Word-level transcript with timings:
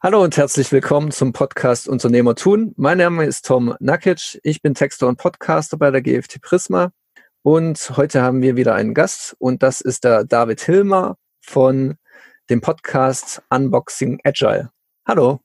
Hallo 0.00 0.22
und 0.22 0.36
herzlich 0.36 0.70
willkommen 0.70 1.10
zum 1.10 1.32
Podcast 1.32 1.88
Unternehmer 1.88 2.36
tun. 2.36 2.72
Mein 2.76 2.98
Name 2.98 3.24
ist 3.24 3.44
Tom 3.44 3.74
Nakic. 3.80 4.38
Ich 4.44 4.62
bin 4.62 4.74
Texter 4.74 5.08
und 5.08 5.16
Podcaster 5.16 5.76
bei 5.76 5.90
der 5.90 6.02
GFT 6.02 6.40
Prisma. 6.40 6.92
Und 7.42 7.90
heute 7.96 8.22
haben 8.22 8.40
wir 8.40 8.54
wieder 8.54 8.76
einen 8.76 8.94
Gast 8.94 9.34
und 9.40 9.60
das 9.64 9.80
ist 9.80 10.04
der 10.04 10.22
David 10.22 10.60
Hilmer 10.60 11.16
von 11.40 11.96
dem 12.48 12.60
Podcast 12.60 13.42
Unboxing 13.50 14.20
Agile. 14.22 14.70
Hallo. 15.04 15.40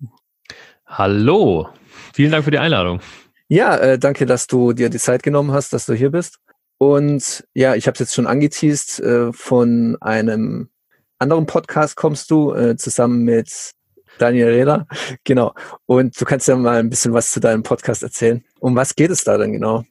Hallo. 0.86 1.70
Vielen 2.14 2.32
Dank 2.32 2.46
für 2.46 2.52
die 2.52 2.60
Einladung. 2.60 3.02
Ja, 3.48 3.76
äh, 3.78 3.98
danke, 3.98 4.28
dass 4.28 4.46
du 4.46 4.74
dir 4.74 4.92
die 4.92 5.00
Zeit 5.00 5.24
genommen 5.24 5.52
hast, 5.52 5.74
dass 5.74 5.88
du 5.88 5.96
hier 5.96 6.12
bist. 6.12 6.38
Und 6.78 7.44
ja, 7.56 7.74
ich 7.74 7.88
habe 7.88 7.94
es 7.94 8.02
jetzt 8.02 8.14
schon 8.14 8.28
angeteased, 8.28 9.00
äh, 9.00 9.34
von 9.34 9.98
einem 10.00 10.70
anderen 11.18 11.48
Podcast 11.48 11.96
kommst 11.96 12.30
du 12.30 12.54
äh, 12.54 12.78
zusammen 12.78 13.24
mit 13.24 13.74
Daniel 14.20 14.50
Reda, 14.50 14.88
genau. 15.23 15.54
Und 15.86 16.19
du 16.19 16.25
kannst 16.25 16.47
ja 16.47 16.56
mal 16.56 16.79
ein 16.79 16.89
bisschen 16.89 17.14
was 17.14 17.32
zu 17.32 17.39
deinem 17.39 17.64
Podcast 17.64 18.04
erzählen. 18.04 18.43
Um 18.60 18.75
was 18.75 18.96
geht 18.96 19.11
es 19.11 19.24
da 19.24 19.38
denn 19.38 19.54
genau? 19.54 19.83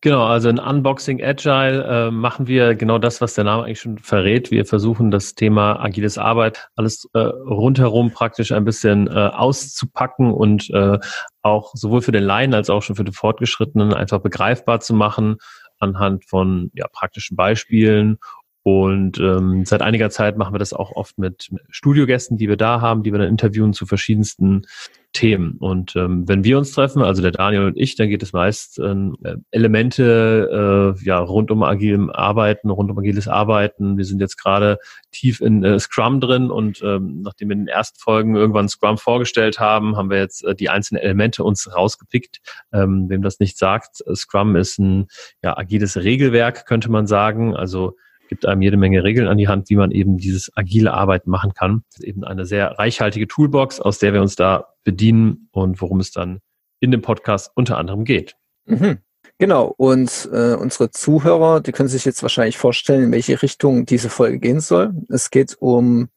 Genau, 0.00 0.24
also 0.24 0.48
in 0.48 0.58
Unboxing 0.58 1.22
Agile 1.22 2.08
äh, 2.08 2.10
machen 2.10 2.46
wir 2.46 2.74
genau 2.74 2.98
das, 2.98 3.20
was 3.20 3.34
der 3.34 3.44
Name 3.44 3.64
eigentlich 3.64 3.80
schon 3.80 3.98
verrät. 3.98 4.50
Wir 4.50 4.66
versuchen 4.66 5.10
das 5.10 5.34
Thema 5.34 5.80
agiles 5.80 6.18
Arbeit, 6.18 6.68
alles 6.74 7.08
äh, 7.14 7.18
rundherum 7.18 8.10
praktisch 8.10 8.52
ein 8.52 8.64
bisschen 8.64 9.06
äh, 9.06 9.12
auszupacken 9.12 10.32
und 10.32 10.70
äh, 10.70 10.98
auch 11.42 11.72
sowohl 11.74 12.02
für 12.02 12.12
den 12.12 12.24
Laien 12.24 12.52
als 12.52 12.68
auch 12.68 12.82
schon 12.82 12.96
für 12.96 13.04
die 13.04 13.12
Fortgeschrittenen 13.12 13.94
einfach 13.94 14.18
begreifbar 14.18 14.80
zu 14.80 14.92
machen 14.92 15.36
anhand 15.78 16.28
von 16.28 16.70
ja, 16.74 16.86
praktischen 16.92 17.36
Beispielen 17.36 18.18
und 18.62 19.18
ähm, 19.18 19.64
seit 19.64 19.80
einiger 19.80 20.10
Zeit 20.10 20.36
machen 20.36 20.54
wir 20.54 20.58
das 20.58 20.74
auch 20.74 20.92
oft 20.92 21.18
mit 21.18 21.50
Studiogästen, 21.70 22.36
die 22.36 22.48
wir 22.48 22.58
da 22.58 22.80
haben, 22.82 23.02
die 23.02 23.12
wir 23.12 23.18
dann 23.18 23.28
interviewen 23.28 23.72
zu 23.72 23.86
verschiedensten 23.86 24.66
Themen. 25.12 25.56
Und 25.58 25.96
ähm, 25.96 26.28
wenn 26.28 26.44
wir 26.44 26.58
uns 26.58 26.72
treffen, 26.72 27.02
also 27.02 27.22
der 27.22 27.32
Daniel 27.32 27.64
und 27.64 27.76
ich, 27.76 27.96
dann 27.96 28.10
geht 28.10 28.22
es 28.22 28.32
meist 28.32 28.78
ähm, 28.78 29.16
Elemente 29.50 30.96
äh, 31.00 31.04
ja 31.04 31.18
rund 31.18 31.50
um 31.50 31.62
agilem 31.62 32.10
Arbeiten, 32.10 32.70
rund 32.70 32.90
um 32.90 32.98
agiles 32.98 33.26
Arbeiten. 33.26 33.96
Wir 33.96 34.04
sind 34.04 34.20
jetzt 34.20 34.36
gerade 34.36 34.78
tief 35.10 35.40
in 35.40 35.64
äh, 35.64 35.80
Scrum 35.80 36.20
drin 36.20 36.50
und 36.50 36.82
ähm, 36.82 37.22
nachdem 37.22 37.48
wir 37.48 37.54
in 37.54 37.60
den 37.60 37.68
ersten 37.68 37.98
Folgen 37.98 38.36
irgendwann 38.36 38.68
Scrum 38.68 38.98
vorgestellt 38.98 39.58
haben, 39.58 39.96
haben 39.96 40.10
wir 40.10 40.18
jetzt 40.18 40.44
äh, 40.44 40.54
die 40.54 40.68
einzelnen 40.68 41.02
Elemente 41.02 41.42
uns 41.42 41.74
rausgepickt. 41.74 42.40
Ähm, 42.72 43.08
wem 43.08 43.22
das 43.22 43.40
nicht 43.40 43.58
sagt, 43.58 44.04
Scrum 44.14 44.54
ist 44.54 44.78
ein 44.78 45.08
ja 45.42 45.56
agiles 45.56 45.96
Regelwerk, 45.96 46.66
könnte 46.66 46.90
man 46.90 47.06
sagen. 47.06 47.56
Also 47.56 47.96
gibt 48.30 48.46
einem 48.46 48.62
jede 48.62 48.76
Menge 48.76 49.02
Regeln 49.02 49.26
an 49.26 49.36
die 49.36 49.48
Hand, 49.48 49.68
wie 49.68 49.76
man 49.76 49.90
eben 49.90 50.16
dieses 50.16 50.50
agile 50.56 50.94
Arbeiten 50.94 51.30
machen 51.30 51.52
kann. 51.52 51.82
Eben 52.00 52.24
eine 52.24 52.46
sehr 52.46 52.78
reichhaltige 52.78 53.26
Toolbox, 53.26 53.80
aus 53.80 53.98
der 53.98 54.14
wir 54.14 54.22
uns 54.22 54.36
da 54.36 54.68
bedienen 54.84 55.48
und 55.50 55.82
worum 55.82 56.00
es 56.00 56.12
dann 56.12 56.40
in 56.78 56.92
dem 56.92 57.02
Podcast 57.02 57.50
unter 57.56 57.76
anderem 57.76 58.04
geht. 58.04 58.36
Mhm. 58.66 58.98
Genau, 59.38 59.74
und 59.76 60.28
äh, 60.32 60.54
unsere 60.54 60.90
Zuhörer, 60.90 61.60
die 61.60 61.72
können 61.72 61.88
sich 61.88 62.04
jetzt 62.04 62.22
wahrscheinlich 62.22 62.56
vorstellen, 62.56 63.04
in 63.04 63.12
welche 63.12 63.42
Richtung 63.42 63.84
diese 63.84 64.10
Folge 64.10 64.38
gehen 64.38 64.60
soll. 64.60 64.92
Es 65.08 65.30
geht 65.30 65.56
um, 65.58 66.08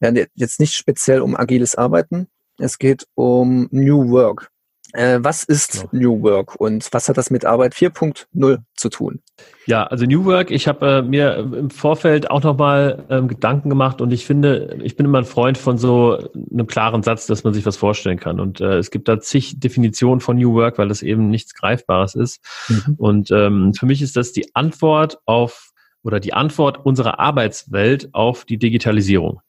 ja, 0.00 0.12
jetzt 0.34 0.60
nicht 0.60 0.74
speziell 0.74 1.22
um 1.22 1.34
agiles 1.36 1.74
Arbeiten, 1.74 2.26
es 2.58 2.78
geht 2.78 3.06
um 3.14 3.68
New 3.70 4.10
Work. 4.10 4.51
Äh, 4.92 5.20
was 5.22 5.44
ist 5.44 5.88
genau. 5.90 6.02
New 6.04 6.22
Work 6.22 6.60
und 6.60 6.88
was 6.92 7.08
hat 7.08 7.16
das 7.16 7.30
mit 7.30 7.44
Arbeit 7.44 7.74
4.0 7.74 8.58
zu 8.74 8.88
tun? 8.90 9.22
Ja, 9.66 9.84
also 9.84 10.04
New 10.04 10.24
Work, 10.24 10.50
ich 10.50 10.68
habe 10.68 10.86
äh, 10.86 11.02
mir 11.02 11.36
im 11.36 11.70
Vorfeld 11.70 12.30
auch 12.30 12.42
nochmal 12.42 13.04
ähm, 13.08 13.28
Gedanken 13.28 13.70
gemacht 13.70 14.00
und 14.00 14.12
ich 14.12 14.26
finde, 14.26 14.78
ich 14.82 14.96
bin 14.96 15.06
immer 15.06 15.18
ein 15.18 15.24
Freund 15.24 15.56
von 15.56 15.78
so 15.78 16.18
einem 16.50 16.66
klaren 16.66 17.02
Satz, 17.02 17.26
dass 17.26 17.42
man 17.42 17.54
sich 17.54 17.64
was 17.64 17.76
vorstellen 17.76 18.18
kann. 18.18 18.38
Und 18.38 18.60
äh, 18.60 18.78
es 18.78 18.90
gibt 18.90 19.08
da 19.08 19.18
zig 19.20 19.60
Definitionen 19.60 20.20
von 20.20 20.36
New 20.36 20.52
Work, 20.54 20.78
weil 20.78 20.88
das 20.88 21.02
eben 21.02 21.30
nichts 21.30 21.54
Greifbares 21.54 22.14
ist. 22.14 22.40
Mhm. 22.68 22.94
Und 22.98 23.30
ähm, 23.30 23.72
für 23.74 23.86
mich 23.86 24.02
ist 24.02 24.16
das 24.16 24.32
die 24.32 24.54
Antwort 24.54 25.18
auf 25.24 25.70
oder 26.02 26.20
die 26.20 26.34
Antwort 26.34 26.84
unserer 26.84 27.18
Arbeitswelt 27.18 28.10
auf 28.12 28.44
die 28.44 28.58
Digitalisierung 28.58 29.40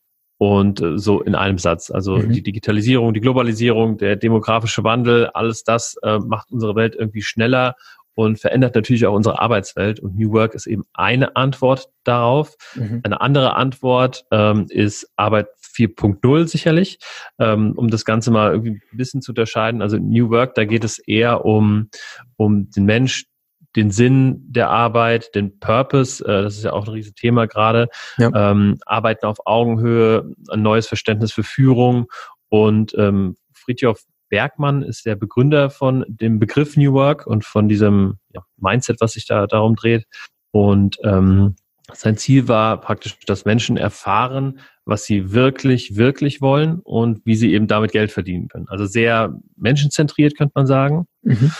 und 0.44 0.82
äh, 0.82 0.98
so 0.98 1.22
in 1.22 1.36
einem 1.36 1.58
Satz. 1.58 1.90
Also 1.90 2.18
mhm. 2.18 2.34
die 2.34 2.44
Digitalisierung, 2.44 3.14
die 3.14 3.22
Globalisierung, 3.22 3.98
der 3.98 4.18
demografische 4.18 4.84
Wandel, 4.84 5.28
alles 5.28 5.64
das 5.64 5.96
äh, 6.04 6.20
macht 6.20 6.52
unsere 6.52 6.76
Welt 6.76 6.96
irgendwie 7.00 7.22
schneller 7.22 7.76
und 8.14 8.40
verändert 8.42 8.76
natürlich 8.76 9.06
auch 9.06 9.16
unsere 9.16 9.40
Arbeitswelt. 9.40 10.02
Und 10.02 10.18
New 10.18 10.34
Work 10.34 10.54
ist 10.54 10.68
eben 10.68 10.84
eine 10.92 11.38
Antwort 11.38 11.88
darauf. 12.04 12.58
Mhm. 12.76 13.00
Eine 13.04 13.22
andere 13.22 13.56
Antwort 13.56 14.26
ähm, 14.32 14.66
ist 14.68 15.10
Arbeit 15.16 15.48
4.0 15.62 16.48
sicherlich, 16.48 17.00
ähm, 17.40 17.72
um 17.78 17.90
das 17.90 18.04
Ganze 18.04 18.30
mal 18.30 18.52
irgendwie 18.52 18.82
ein 18.92 18.98
bisschen 18.98 19.22
zu 19.22 19.32
unterscheiden. 19.32 19.82
Also 19.82 19.98
New 19.98 20.30
Work, 20.30 20.56
da 20.56 20.66
geht 20.66 20.84
es 20.84 21.00
eher 21.00 21.46
um, 21.46 21.90
um 22.36 22.70
den 22.70 22.84
Mensch, 22.84 23.28
den 23.76 23.92
Sinn 23.92 24.44
der 24.48 24.70
Arbeit, 24.70 25.36
den 25.36 25.60
Purpose, 25.60 26.24
äh, 26.24 26.44
das 26.44 26.58
ist 26.58 26.64
ja 26.64 26.74
auch 26.74 26.86
ein 26.86 26.94
Riesenthema 26.94 27.46
gerade, 27.46 27.88
ja. 28.18 28.30
ähm, 28.52 28.78
Arbeiten 28.86 29.26
auf 29.26 29.46
Augenhöhe, 29.46 30.32
ein 30.50 30.62
neues 30.62 30.88
Verständnis 30.88 31.34
für 31.34 31.44
Führung 31.44 32.08
und 32.50 32.94
ähm, 32.98 33.36
Friedhof 33.54 34.04
Bergmann 34.30 34.82
ist 34.82 35.06
der 35.06 35.16
Begründer 35.16 35.70
von 35.70 36.06
dem 36.08 36.40
Begriff 36.40 36.76
New 36.76 36.94
Work 36.94 37.28
und 37.28 37.46
von 37.46 37.70
diesem 37.70 38.18
ja, 38.34 38.42
Mindset, 38.58 39.00
was 39.00 39.14
sich 39.14 39.28
da 39.28 39.46
darum 39.46 39.76
dreht. 39.76 40.06
Und 40.50 40.98
ähm, 41.04 41.56
sein 41.92 42.18
Ziel 42.18 42.48
war 42.48 42.82
praktisch, 42.82 43.20
dass 43.28 43.46
Menschen 43.46 43.78
erfahren, 43.78 44.60
was 44.86 45.06
sie 45.06 45.34
wirklich, 45.34 45.98
wirklich 45.98 46.42
wollen 46.42 46.80
und 46.80 47.22
wie 47.26 47.36
sie 47.36 47.54
eben 47.54 47.68
damit 47.68 47.92
Geld 47.92 48.12
verdienen 48.12 48.48
können. 48.48 48.68
Also 48.70 48.86
sehr 48.86 49.40
menschenzentriert, 49.56 50.36
könnte 50.36 50.54
man 50.56 50.66
sagen. 50.66 51.06
Mhm. 51.22 51.52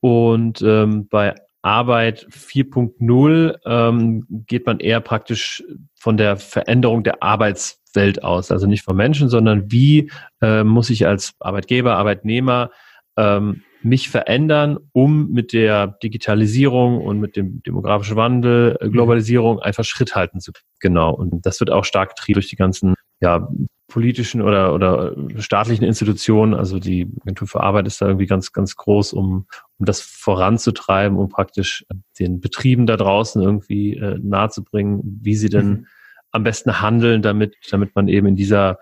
Und 0.00 0.62
ähm, 0.62 1.08
bei 1.08 1.34
Arbeit 1.62 2.26
4.0 2.30 3.58
ähm, 3.66 4.26
geht 4.46 4.66
man 4.66 4.80
eher 4.80 5.00
praktisch 5.00 5.62
von 5.94 6.16
der 6.16 6.36
Veränderung 6.36 7.04
der 7.04 7.22
Arbeitswelt 7.22 8.22
aus. 8.22 8.50
Also 8.50 8.66
nicht 8.66 8.82
von 8.82 8.96
Menschen, 8.96 9.28
sondern 9.28 9.70
wie 9.70 10.10
äh, 10.40 10.64
muss 10.64 10.90
ich 10.90 11.06
als 11.06 11.32
Arbeitgeber, 11.38 11.96
Arbeitnehmer 11.96 12.70
ähm, 13.16 13.62
mich 13.82 14.08
verändern, 14.08 14.78
um 14.92 15.30
mit 15.30 15.52
der 15.52 15.86
Digitalisierung 16.02 17.00
und 17.00 17.18
mit 17.18 17.36
dem 17.36 17.62
demografischen 17.62 18.16
Wandel, 18.16 18.76
äh, 18.80 18.88
Globalisierung 18.88 19.58
einfach 19.58 19.84
Schritt 19.84 20.14
halten 20.14 20.40
zu 20.40 20.52
können. 20.52 20.66
Genau. 20.80 21.14
Und 21.14 21.44
das 21.46 21.60
wird 21.60 21.70
auch 21.70 21.84
stark 21.84 22.10
getrieben 22.10 22.34
durch 22.34 22.48
die 22.48 22.56
ganzen 22.56 22.94
ja, 23.20 23.48
politischen 23.90 24.40
oder, 24.40 24.72
oder 24.74 25.14
staatlichen 25.38 25.84
Institutionen, 25.84 26.54
also 26.54 26.78
die 26.78 27.12
Agentur 27.20 27.46
für 27.46 27.60
Arbeit 27.60 27.86
ist 27.86 28.00
da 28.00 28.06
irgendwie 28.06 28.26
ganz, 28.26 28.52
ganz 28.52 28.76
groß, 28.76 29.12
um, 29.12 29.46
um 29.78 29.86
das 29.86 30.00
voranzutreiben, 30.00 31.18
um 31.18 31.28
praktisch 31.28 31.84
den 32.18 32.40
Betrieben 32.40 32.86
da 32.86 32.96
draußen 32.96 33.42
irgendwie 33.42 33.96
äh, 33.96 34.18
nahezubringen, 34.22 35.20
wie 35.22 35.34
sie 35.34 35.50
denn 35.50 35.68
mhm. 35.68 35.86
am 36.30 36.44
besten 36.44 36.80
handeln, 36.80 37.20
damit, 37.20 37.56
damit 37.70 37.94
man 37.94 38.08
eben 38.08 38.26
in 38.28 38.36
dieser 38.36 38.78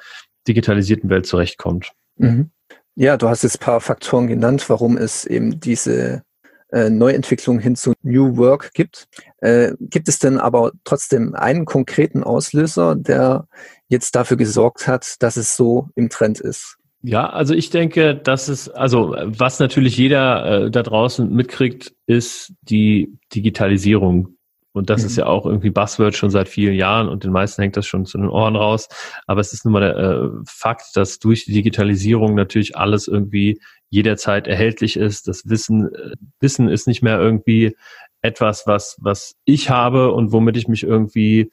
digitalisierten 0.46 1.10
Welt 1.10 1.26
zurechtkommt. 1.26 1.92
Mhm. 2.16 2.50
Ja, 2.94 3.16
du 3.16 3.28
hast 3.28 3.42
jetzt 3.42 3.60
ein 3.60 3.64
paar 3.64 3.80
Faktoren 3.80 4.26
genannt, 4.26 4.68
warum 4.68 4.96
es 4.96 5.24
eben 5.24 5.60
diese 5.60 6.22
äh, 6.70 6.90
Neuentwicklung 6.90 7.58
hin 7.58 7.76
zu 7.76 7.94
New 8.02 8.36
Work 8.36 8.72
gibt. 8.74 9.08
Äh, 9.38 9.72
gibt 9.80 10.08
es 10.08 10.18
denn 10.18 10.38
aber 10.38 10.72
trotzdem 10.84 11.34
einen 11.34 11.64
konkreten 11.64 12.22
Auslöser, 12.22 12.94
der 12.94 13.46
jetzt 13.88 14.14
dafür 14.14 14.36
gesorgt 14.36 14.86
hat, 14.86 15.16
dass 15.22 15.36
es 15.36 15.56
so 15.56 15.88
im 15.94 16.08
Trend 16.10 16.40
ist? 16.40 16.78
Ja, 17.02 17.30
also 17.30 17.54
ich 17.54 17.70
denke, 17.70 18.16
dass 18.16 18.48
es, 18.48 18.68
also 18.68 19.14
was 19.24 19.60
natürlich 19.60 19.96
jeder 19.96 20.64
äh, 20.66 20.70
da 20.70 20.82
draußen 20.82 21.32
mitkriegt, 21.32 21.94
ist 22.06 22.52
die 22.62 23.16
Digitalisierung. 23.34 24.34
Und 24.72 24.90
das 24.90 25.02
mhm. 25.02 25.06
ist 25.06 25.16
ja 25.16 25.26
auch 25.26 25.46
irgendwie 25.46 25.70
Buzzword 25.70 26.14
schon 26.14 26.30
seit 26.30 26.48
vielen 26.48 26.74
Jahren 26.74 27.08
und 27.08 27.24
den 27.24 27.32
meisten 27.32 27.62
hängt 27.62 27.76
das 27.76 27.86
schon 27.86 28.04
zu 28.04 28.18
den 28.18 28.28
Ohren 28.28 28.56
raus. 28.56 28.88
Aber 29.26 29.40
es 29.40 29.52
ist 29.52 29.64
nun 29.64 29.72
mal 29.72 29.80
der 29.80 29.96
äh, 29.96 30.28
Fakt, 30.46 30.96
dass 30.96 31.18
durch 31.18 31.44
die 31.44 31.52
Digitalisierung 31.52 32.34
natürlich 32.34 32.76
alles 32.76 33.08
irgendwie 33.08 33.60
jederzeit 33.90 34.46
erhältlich 34.46 34.96
ist. 34.96 35.28
Das 35.28 35.48
Wissen, 35.48 35.94
äh, 35.94 36.14
Wissen 36.40 36.68
ist 36.68 36.86
nicht 36.86 37.02
mehr 37.02 37.18
irgendwie 37.18 37.76
etwas, 38.20 38.66
was, 38.66 38.96
was 39.00 39.36
ich 39.44 39.70
habe 39.70 40.12
und 40.12 40.32
womit 40.32 40.56
ich 40.56 40.68
mich 40.68 40.82
irgendwie 40.82 41.50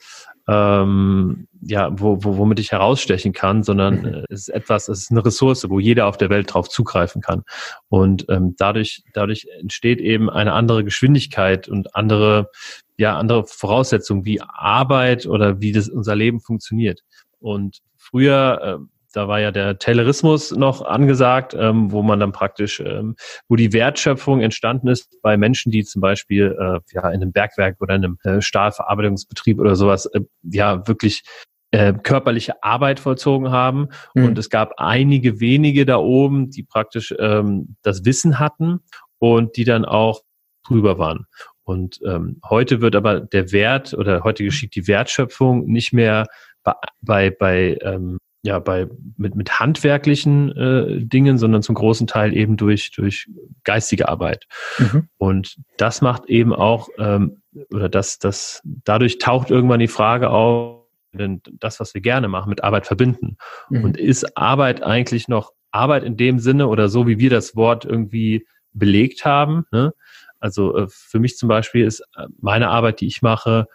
ähm, 0.48 1.48
ja, 1.60 1.90
wo, 1.98 2.22
wo, 2.22 2.36
womit 2.36 2.60
ich 2.60 2.70
herausstechen 2.70 3.32
kann, 3.32 3.64
sondern 3.64 4.02
mhm. 4.02 4.24
es 4.28 4.42
ist 4.42 4.48
etwas, 4.50 4.88
es 4.88 5.02
ist 5.02 5.10
eine 5.10 5.24
Ressource, 5.24 5.68
wo 5.68 5.80
jeder 5.80 6.06
auf 6.06 6.16
der 6.16 6.30
Welt 6.30 6.52
drauf 6.54 6.68
zugreifen 6.68 7.20
kann. 7.20 7.42
Und 7.88 8.26
ähm, 8.28 8.54
dadurch, 8.56 9.02
dadurch 9.12 9.48
entsteht 9.60 10.00
eben 10.00 10.30
eine 10.30 10.52
andere 10.52 10.84
Geschwindigkeit 10.84 11.68
und 11.68 11.96
andere, 11.96 12.50
ja, 12.96 13.16
andere 13.18 13.44
Voraussetzungen, 13.44 14.24
wie 14.24 14.40
Arbeit 14.40 15.26
oder 15.26 15.60
wie 15.60 15.72
das 15.72 15.88
unser 15.88 16.14
Leben 16.14 16.40
funktioniert. 16.40 17.02
Und 17.40 17.80
früher 17.96 18.78
äh, 18.80 18.95
da 19.16 19.28
war 19.28 19.40
ja 19.40 19.50
der 19.50 19.78
Taylorismus 19.78 20.50
noch 20.50 20.82
angesagt, 20.82 21.56
ähm, 21.58 21.90
wo 21.90 22.02
man 22.02 22.20
dann 22.20 22.32
praktisch, 22.32 22.80
ähm, 22.80 23.16
wo 23.48 23.56
die 23.56 23.72
Wertschöpfung 23.72 24.42
entstanden 24.42 24.88
ist 24.88 25.20
bei 25.22 25.38
Menschen, 25.38 25.72
die 25.72 25.84
zum 25.84 26.02
Beispiel 26.02 26.54
äh, 26.58 26.80
ja 26.92 27.08
in 27.08 27.22
einem 27.22 27.32
Bergwerk 27.32 27.80
oder 27.80 27.94
in 27.94 28.04
einem 28.04 28.18
äh, 28.24 28.42
Stahlverarbeitungsbetrieb 28.42 29.58
oder 29.58 29.74
sowas 29.74 30.04
äh, 30.06 30.20
ja 30.42 30.86
wirklich 30.86 31.22
äh, 31.70 31.94
körperliche 31.94 32.62
Arbeit 32.62 33.00
vollzogen 33.00 33.50
haben. 33.50 33.88
Mhm. 34.14 34.24
Und 34.26 34.38
es 34.38 34.50
gab 34.50 34.74
einige 34.76 35.40
wenige 35.40 35.86
da 35.86 35.96
oben, 35.96 36.50
die 36.50 36.62
praktisch 36.62 37.14
ähm, 37.18 37.76
das 37.82 38.04
Wissen 38.04 38.38
hatten 38.38 38.80
und 39.18 39.56
die 39.56 39.64
dann 39.64 39.86
auch 39.86 40.20
drüber 40.66 40.98
waren. 40.98 41.24
Und 41.64 42.00
ähm, 42.06 42.40
heute 42.48 42.82
wird 42.82 42.94
aber 42.94 43.20
der 43.20 43.50
Wert 43.50 43.94
oder 43.94 44.24
heute 44.24 44.44
geschieht 44.44 44.74
die 44.74 44.86
Wertschöpfung 44.86 45.64
nicht 45.64 45.94
mehr 45.94 46.26
bei, 46.62 46.74
bei, 47.00 47.30
bei 47.30 47.78
ähm, 47.80 48.18
ja, 48.42 48.58
bei, 48.58 48.86
mit, 49.16 49.34
mit 49.34 49.58
handwerklichen 49.58 50.56
äh, 50.56 51.04
Dingen, 51.04 51.36
sondern 51.38 51.62
zum 51.62 51.74
großen 51.74 52.06
Teil 52.06 52.36
eben 52.36 52.56
durch, 52.56 52.92
durch 52.92 53.28
geistige 53.64 54.08
Arbeit. 54.08 54.46
Mhm. 54.78 55.08
Und 55.18 55.56
das 55.78 56.00
macht 56.00 56.26
eben 56.26 56.52
auch, 56.52 56.88
ähm, 56.98 57.42
oder 57.72 57.88
das, 57.88 58.18
das, 58.18 58.62
dadurch 58.64 59.18
taucht 59.18 59.50
irgendwann 59.50 59.80
die 59.80 59.88
Frage 59.88 60.30
auf, 60.30 60.86
denn 61.12 61.40
das, 61.60 61.80
was 61.80 61.94
wir 61.94 62.00
gerne 62.00 62.28
machen, 62.28 62.50
mit 62.50 62.62
Arbeit 62.62 62.86
verbinden. 62.86 63.36
Mhm. 63.68 63.84
Und 63.84 63.96
ist 63.96 64.36
Arbeit 64.36 64.82
eigentlich 64.82 65.28
noch 65.28 65.52
Arbeit 65.70 66.04
in 66.04 66.16
dem 66.16 66.38
Sinne 66.38 66.68
oder 66.68 66.88
so, 66.88 67.06
wie 67.06 67.18
wir 67.18 67.30
das 67.30 67.56
Wort 67.56 67.84
irgendwie 67.84 68.46
belegt 68.72 69.24
haben? 69.24 69.64
Ne? 69.72 69.92
Also 70.38 70.76
äh, 70.76 70.86
für 70.88 71.18
mich 71.18 71.36
zum 71.36 71.48
Beispiel 71.48 71.84
ist 71.84 72.00
äh, 72.16 72.26
meine 72.40 72.68
Arbeit, 72.68 73.00
die 73.00 73.06
ich 73.06 73.22
mache, 73.22 73.66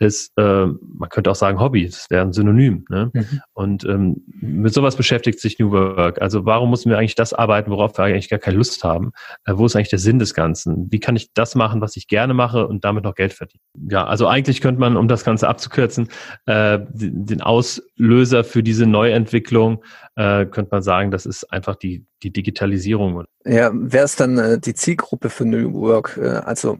ist, 0.00 0.32
äh, 0.36 0.66
man 0.66 1.08
könnte 1.10 1.30
auch 1.30 1.36
sagen 1.36 1.60
Hobby, 1.60 1.86
das 1.86 2.06
wäre 2.08 2.22
ein 2.22 2.32
Synonym. 2.32 2.84
Ne? 2.88 3.10
Mhm. 3.12 3.40
Und 3.52 3.84
ähm, 3.84 4.24
mit 4.40 4.72
sowas 4.72 4.96
beschäftigt 4.96 5.40
sich 5.40 5.58
New 5.58 5.70
Work. 5.70 6.20
Also 6.22 6.46
warum 6.46 6.70
müssen 6.70 6.90
wir 6.90 6.98
eigentlich 6.98 7.14
das 7.14 7.34
arbeiten, 7.34 7.70
worauf 7.70 7.96
wir 7.98 8.04
eigentlich 8.04 8.30
gar 8.30 8.38
keine 8.38 8.56
Lust 8.56 8.82
haben? 8.82 9.12
Äh, 9.44 9.52
wo 9.56 9.66
ist 9.66 9.76
eigentlich 9.76 9.90
der 9.90 9.98
Sinn 9.98 10.18
des 10.18 10.32
Ganzen? 10.32 10.88
Wie 10.90 11.00
kann 11.00 11.16
ich 11.16 11.32
das 11.34 11.54
machen, 11.54 11.82
was 11.82 11.96
ich 11.96 12.08
gerne 12.08 12.32
mache 12.32 12.66
und 12.66 12.84
damit 12.84 13.04
noch 13.04 13.14
Geld 13.14 13.34
verdienen? 13.34 13.60
Ja, 13.90 14.06
also 14.06 14.26
eigentlich 14.26 14.62
könnte 14.62 14.80
man, 14.80 14.96
um 14.96 15.06
das 15.06 15.22
Ganze 15.22 15.48
abzukürzen, 15.48 16.08
äh, 16.46 16.78
den 16.92 17.42
Auslöser 17.42 18.42
für 18.42 18.62
diese 18.62 18.86
Neuentwicklung, 18.86 19.84
äh, 20.16 20.46
könnte 20.46 20.70
man 20.72 20.82
sagen, 20.82 21.10
das 21.10 21.26
ist 21.26 21.44
einfach 21.52 21.76
die, 21.76 22.06
die 22.22 22.32
Digitalisierung. 22.32 23.24
Ja, 23.44 23.70
wer 23.74 24.04
ist 24.04 24.18
dann 24.18 24.38
äh, 24.38 24.58
die 24.58 24.74
Zielgruppe 24.74 25.28
für 25.28 25.44
New 25.44 25.74
Work? 25.74 26.18
Äh, 26.20 26.28
also 26.28 26.78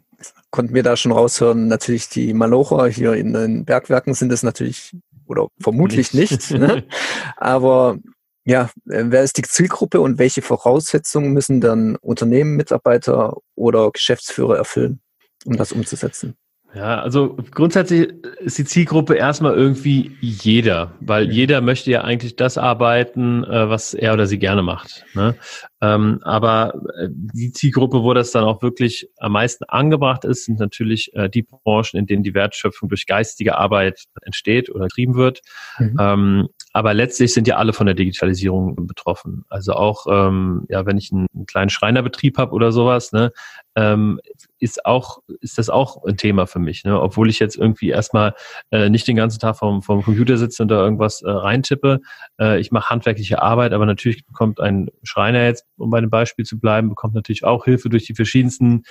konnten 0.50 0.75
wir 0.75 0.82
da 0.82 0.96
schon 0.96 1.12
raushören, 1.12 1.69
natürlich 1.69 2.08
die 2.08 2.34
Malocher 2.34 2.87
hier 2.88 3.14
in 3.14 3.32
den 3.32 3.64
Bergwerken 3.64 4.14
sind 4.14 4.32
es 4.32 4.43
natürlich 4.43 4.93
oder 5.26 5.49
vermutlich 5.61 6.12
nicht. 6.14 6.50
ne? 6.50 6.84
Aber 7.37 7.99
ja, 8.44 8.70
wer 8.84 9.22
ist 9.22 9.37
die 9.37 9.43
Zielgruppe 9.43 10.00
und 10.00 10.19
welche 10.19 10.43
Voraussetzungen 10.43 11.32
müssen 11.32 11.61
dann 11.61 11.96
Unternehmen, 11.96 12.56
Mitarbeiter 12.56 13.37
oder 13.55 13.90
Geschäftsführer 13.90 14.56
erfüllen, 14.56 15.00
um 15.44 15.56
das 15.56 15.72
umzusetzen? 15.72 16.37
Ja, 16.75 17.00
also 17.00 17.37
grundsätzlich 17.50 18.12
ist 18.38 18.58
die 18.58 18.64
Zielgruppe 18.64 19.14
erstmal 19.14 19.55
irgendwie 19.55 20.17
jeder, 20.20 20.93
weil 21.00 21.31
jeder 21.31 21.61
möchte 21.61 21.90
ja 21.90 22.02
eigentlich 22.02 22.37
das 22.37 22.58
arbeiten, 22.58 23.43
äh, 23.43 23.69
was 23.69 23.93
er 23.93 24.12
oder 24.12 24.26
sie 24.26 24.38
gerne 24.38 24.62
macht. 24.62 25.05
Ne? 25.14 25.34
Ähm, 25.82 26.21
aber 26.23 26.75
äh, 26.99 27.09
die 27.11 27.53
Zielgruppe, 27.53 28.03
wo 28.03 28.12
das 28.12 28.32
dann 28.32 28.44
auch 28.44 28.62
wirklich 28.62 29.09
am 29.19 29.32
meisten 29.32 29.65
angebracht 29.65 30.25
ist, 30.25 30.44
sind 30.44 30.59
natürlich 30.59 31.15
äh, 31.15 31.29
die 31.31 31.43
Branchen, 31.43 31.99
in 31.99 32.06
denen 32.06 32.23
die 32.23 32.35
Wertschöpfung 32.35 32.88
durch 32.88 33.06
geistige 33.06 33.56
Arbeit 33.56 34.05
entsteht 34.23 34.71
oder 34.71 34.87
getrieben 34.87 35.15
wird. 35.15 35.41
Mhm. 35.79 35.97
Ähm, 35.99 36.49
aber 36.73 36.94
letztlich 36.94 37.32
sind 37.32 37.49
ja 37.49 37.56
alle 37.56 37.73
von 37.73 37.87
der 37.87 37.94
Digitalisierung 37.94 38.87
betroffen. 38.87 39.44
Also 39.49 39.73
auch, 39.73 40.06
ähm, 40.09 40.67
ja, 40.69 40.87
wenn 40.87 40.99
ich 40.99 41.11
einen, 41.12 41.27
einen 41.35 41.47
kleinen 41.47 41.71
Schreinerbetrieb 41.71 42.38
habe 42.38 42.53
oder 42.53 42.73
sowas, 42.73 43.12
ne, 43.12 43.32
ähm, 43.75 44.21
ist 44.59 44.85
auch 44.85 45.21
ist 45.41 45.59
das 45.59 45.71
auch 45.71 46.05
ein 46.05 46.17
Thema 46.17 46.47
für 46.47 46.59
mich, 46.59 46.85
ne? 46.85 47.00
obwohl 47.00 47.31
ich 47.31 47.38
jetzt 47.38 47.56
irgendwie 47.56 47.91
erstmal 47.91 48.35
äh, 48.71 48.91
nicht 48.91 49.09
den 49.09 49.17
ganzen 49.17 49.41
Tag 49.41 49.56
vom, 49.56 49.82
vom 49.82 50.03
Computer 50.03 50.37
sitze 50.37 50.62
und 50.62 50.69
da 50.69 50.82
irgendwas 50.82 51.23
äh, 51.23 51.31
reintippe. 51.31 52.00
Äh, 52.38 52.61
ich 52.61 52.71
mache 52.71 52.91
handwerkliche 52.91 53.41
Arbeit, 53.43 53.73
aber 53.73 53.87
natürlich 53.87 54.25
bekommt 54.27 54.61
ein 54.61 54.91
Schreiner 55.03 55.44
jetzt, 55.44 55.67
um 55.81 55.91
bei 55.91 56.00
dem 56.00 56.11
Beispiel 56.11 56.44
zu 56.44 56.59
bleiben, 56.59 56.88
bekommt 56.88 57.15
natürlich 57.15 57.44
auch 57.44 57.65
Hilfe 57.65 57.88
durch 57.88 58.06
die 58.06 58.15
verschiedensten 58.15 58.85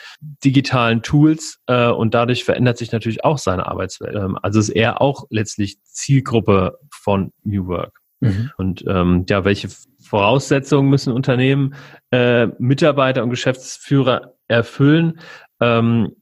digitalen 0.44 1.02
Tools 1.02 1.60
äh, 1.68 1.90
und 1.90 2.14
dadurch 2.14 2.44
verändert 2.44 2.78
sich 2.78 2.92
natürlich 2.92 3.24
auch 3.24 3.38
seine 3.38 3.68
Arbeitswelt. 3.68 4.16
Ähm, 4.16 4.38
also 4.42 4.60
ist 4.60 4.70
er 4.70 5.02
auch 5.02 5.26
letztlich 5.30 5.82
Zielgruppe 5.84 6.78
von 6.92 7.32
New 7.44 7.68
Work. 7.68 8.00
Mhm. 8.22 8.52
Und 8.58 8.84
ähm, 8.88 9.26
ja, 9.30 9.46
welche 9.46 9.70
Voraussetzungen 10.02 10.90
müssen 10.90 11.14
Unternehmen, 11.14 11.76
äh, 12.12 12.48
Mitarbeiter 12.58 13.24
und 13.24 13.30
Geschäftsführer 13.30 14.34
erfüllen? 14.48 15.20
Ähm, 15.62 16.16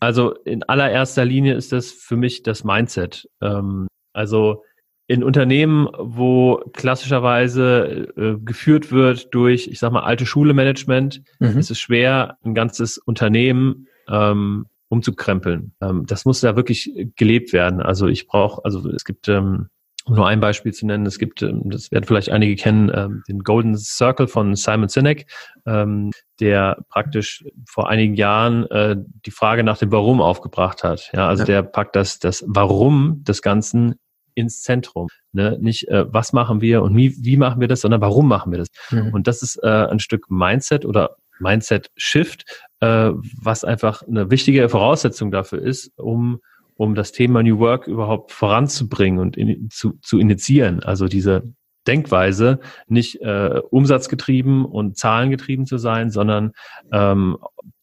also 0.00 0.34
in 0.44 0.62
allererster 0.62 1.24
Linie 1.24 1.54
ist 1.54 1.72
das 1.72 1.90
für 1.90 2.16
mich 2.16 2.42
das 2.42 2.64
Mindset. 2.64 3.28
Ähm, 3.40 3.88
also 4.12 4.62
in 5.08 5.24
Unternehmen, 5.24 5.88
wo 5.98 6.60
klassischerweise 6.74 8.08
äh, 8.16 8.36
geführt 8.44 8.92
wird 8.92 9.34
durch, 9.34 9.66
ich 9.66 9.78
sag 9.78 9.90
mal, 9.90 10.02
alte 10.02 10.26
Schule-Management, 10.26 11.22
mhm. 11.40 11.58
ist 11.58 11.70
es 11.70 11.80
schwer, 11.80 12.36
ein 12.44 12.54
ganzes 12.54 12.98
Unternehmen 12.98 13.88
ähm, 14.06 14.66
umzukrempeln. 14.88 15.72
Ähm, 15.80 16.04
das 16.06 16.26
muss 16.26 16.42
ja 16.42 16.56
wirklich 16.56 16.92
gelebt 17.16 17.54
werden. 17.54 17.80
Also 17.80 18.06
ich 18.06 18.26
brauche, 18.26 18.62
also 18.66 18.86
es 18.90 19.04
gibt 19.04 19.28
ähm, 19.28 19.68
um 20.04 20.14
nur 20.14 20.26
ein 20.26 20.40
Beispiel 20.40 20.72
zu 20.72 20.86
nennen, 20.86 21.06
es 21.06 21.18
gibt, 21.18 21.42
ähm, 21.42 21.70
das 21.70 21.90
werden 21.90 22.04
vielleicht 22.04 22.30
einige 22.30 22.56
kennen, 22.56 22.90
ähm, 22.94 23.22
den 23.28 23.40
Golden 23.40 23.76
Circle 23.76 24.26
von 24.26 24.54
Simon 24.56 24.88
Sinek, 24.88 25.26
ähm, 25.66 26.10
der 26.40 26.78
praktisch 26.88 27.44
vor 27.66 27.88
einigen 27.88 28.14
Jahren 28.14 28.64
äh, 28.70 28.96
die 29.26 29.30
Frage 29.30 29.64
nach 29.64 29.78
dem 29.78 29.92
Warum 29.92 30.20
aufgebracht 30.20 30.82
hat. 30.84 31.10
Ja, 31.12 31.28
also 31.28 31.42
ja. 31.42 31.46
der 31.46 31.62
packt 31.62 31.94
das, 31.96 32.18
das 32.18 32.44
Warum 32.46 33.22
des 33.24 33.42
Ganzen 33.42 33.96
ins 34.38 34.62
Zentrum. 34.62 35.08
Ne? 35.32 35.58
Nicht, 35.60 35.88
äh, 35.88 36.12
was 36.12 36.32
machen 36.32 36.60
wir 36.60 36.82
und 36.82 36.96
wie, 36.96 37.14
wie 37.22 37.36
machen 37.36 37.60
wir 37.60 37.68
das, 37.68 37.82
sondern 37.82 38.00
warum 38.00 38.28
machen 38.28 38.52
wir 38.52 38.58
das. 38.58 38.68
Mhm. 38.90 39.12
Und 39.12 39.26
das 39.26 39.42
ist 39.42 39.56
äh, 39.62 39.66
ein 39.66 39.98
Stück 39.98 40.30
Mindset 40.30 40.84
oder 40.84 41.16
Mindset-Shift, 41.40 42.44
äh, 42.80 43.10
was 43.42 43.64
einfach 43.64 44.02
eine 44.02 44.30
wichtige 44.30 44.68
Voraussetzung 44.68 45.30
dafür 45.30 45.62
ist, 45.62 45.92
um 45.96 46.40
um 46.78 46.94
das 46.94 47.10
Thema 47.10 47.42
New 47.42 47.58
Work 47.58 47.88
überhaupt 47.88 48.30
voranzubringen 48.30 49.18
und 49.18 49.36
in, 49.36 49.68
zu, 49.68 49.98
zu 50.00 50.16
initiieren. 50.20 50.80
Also 50.80 51.08
diese 51.08 51.42
Denkweise, 51.88 52.60
nicht 52.86 53.20
äh, 53.20 53.60
umsatzgetrieben 53.70 54.64
und 54.64 54.96
zahlengetrieben 54.96 55.66
zu 55.66 55.76
sein, 55.76 56.10
sondern 56.10 56.52
ähm, 56.92 57.36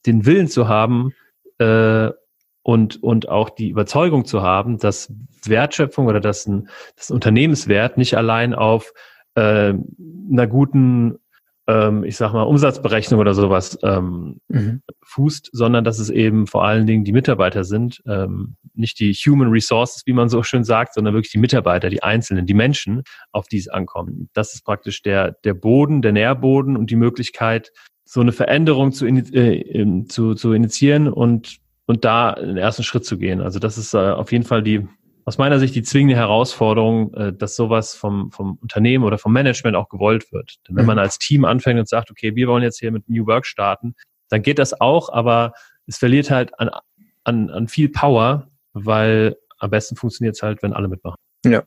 den 0.05 0.25
Willen 0.25 0.47
zu 0.47 0.69
haben 0.69 1.11
äh, 1.57 2.09
und, 2.65 3.01
und 3.03 3.29
auch 3.29 3.51
die 3.51 3.69
Überzeugung 3.69 4.25
zu 4.25 4.41
haben, 4.41 4.79
dass 4.79 5.13
Wertschöpfung 5.45 6.07
oder 6.07 6.19
dass 6.19 6.47
ein, 6.47 6.67
das 6.97 7.11
Unternehmenswert 7.11 7.95
nicht 7.95 8.17
allein 8.17 8.55
auf 8.55 8.91
äh, 9.35 9.75
einer 10.31 10.47
guten 10.47 11.19
ähm, 11.67 12.03
ich 12.03 12.17
sag 12.17 12.33
mal, 12.33 12.41
Umsatzberechnung 12.41 13.19
oder 13.19 13.35
sowas 13.35 13.77
ähm, 13.83 14.39
mhm. 14.47 14.81
fußt, 15.03 15.49
sondern 15.51 15.83
dass 15.83 15.99
es 15.99 16.09
eben 16.09 16.47
vor 16.47 16.65
allen 16.65 16.87
Dingen 16.87 17.03
die 17.03 17.11
Mitarbeiter 17.11 17.63
sind, 17.63 18.01
ähm, 18.07 18.55
nicht 18.73 18.99
die 18.99 19.13
Human 19.13 19.49
Resources, 19.49 20.01
wie 20.07 20.13
man 20.13 20.29
so 20.29 20.41
schön 20.41 20.63
sagt, 20.63 20.95
sondern 20.95 21.13
wirklich 21.13 21.31
die 21.31 21.37
Mitarbeiter, 21.37 21.89
die 21.91 22.01
Einzelnen, 22.01 22.47
die 22.47 22.53
Menschen, 22.55 23.03
auf 23.31 23.47
die 23.47 23.57
es 23.57 23.67
ankommt. 23.67 24.29
Das 24.33 24.55
ist 24.55 24.63
praktisch 24.63 25.03
der, 25.03 25.33
der 25.43 25.53
Boden, 25.53 26.01
der 26.01 26.13
Nährboden 26.13 26.77
und 26.77 26.89
die 26.89 26.95
Möglichkeit, 26.95 27.71
so 28.05 28.21
eine 28.21 28.31
Veränderung 28.31 28.91
zu, 28.91 29.05
äh, 29.05 30.05
zu, 30.07 30.33
zu 30.33 30.53
initiieren 30.53 31.07
und, 31.07 31.59
und 31.85 32.05
da 32.05 32.33
den 32.33 32.57
ersten 32.57 32.83
Schritt 32.83 33.05
zu 33.05 33.17
gehen. 33.17 33.41
Also 33.41 33.59
das 33.59 33.77
ist 33.77 33.93
äh, 33.93 33.97
auf 33.97 34.31
jeden 34.31 34.43
Fall 34.43 34.63
die, 34.63 34.87
aus 35.25 35.37
meiner 35.37 35.59
Sicht 35.59 35.75
die 35.75 35.83
zwingende 35.83 36.15
Herausforderung, 36.15 37.13
äh, 37.13 37.33
dass 37.33 37.55
sowas 37.55 37.95
vom, 37.95 38.31
vom 38.31 38.57
Unternehmen 38.61 39.03
oder 39.03 39.17
vom 39.17 39.33
Management 39.33 39.75
auch 39.75 39.89
gewollt 39.89 40.31
wird. 40.31 40.55
Denn 40.67 40.75
wenn 40.75 40.85
man 40.85 40.97
mhm. 40.97 41.01
als 41.03 41.19
Team 41.19 41.45
anfängt 41.45 41.79
und 41.79 41.87
sagt, 41.87 42.11
okay, 42.11 42.35
wir 42.35 42.47
wollen 42.47 42.63
jetzt 42.63 42.79
hier 42.79 42.91
mit 42.91 43.07
New 43.09 43.27
Work 43.27 43.45
starten, 43.45 43.95
dann 44.29 44.41
geht 44.41 44.59
das 44.59 44.79
auch, 44.79 45.09
aber 45.09 45.53
es 45.85 45.97
verliert 45.97 46.31
halt 46.31 46.59
an, 46.59 46.71
an, 47.23 47.49
an 47.49 47.67
viel 47.67 47.89
Power, 47.89 48.47
weil 48.73 49.37
am 49.59 49.69
besten 49.69 49.95
funktioniert 49.95 50.35
es 50.35 50.41
halt, 50.43 50.63
wenn 50.63 50.73
alle 50.73 50.87
mitmachen. 50.87 51.17
Ja. 51.45 51.63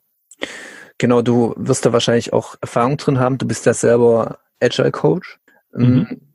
Genau, 0.99 1.23
du 1.23 1.55
wirst 1.57 1.87
da 1.87 1.93
wahrscheinlich 1.93 2.33
auch 2.33 2.57
Erfahrung 2.61 2.97
drin 2.97 3.21
haben. 3.21 3.39
Du 3.39 3.47
bist 3.47 3.67
ja 3.67 3.73
selber 3.73 4.41
Agile 4.61 4.91
Coach. 4.91 5.39
Mhm. 5.73 6.28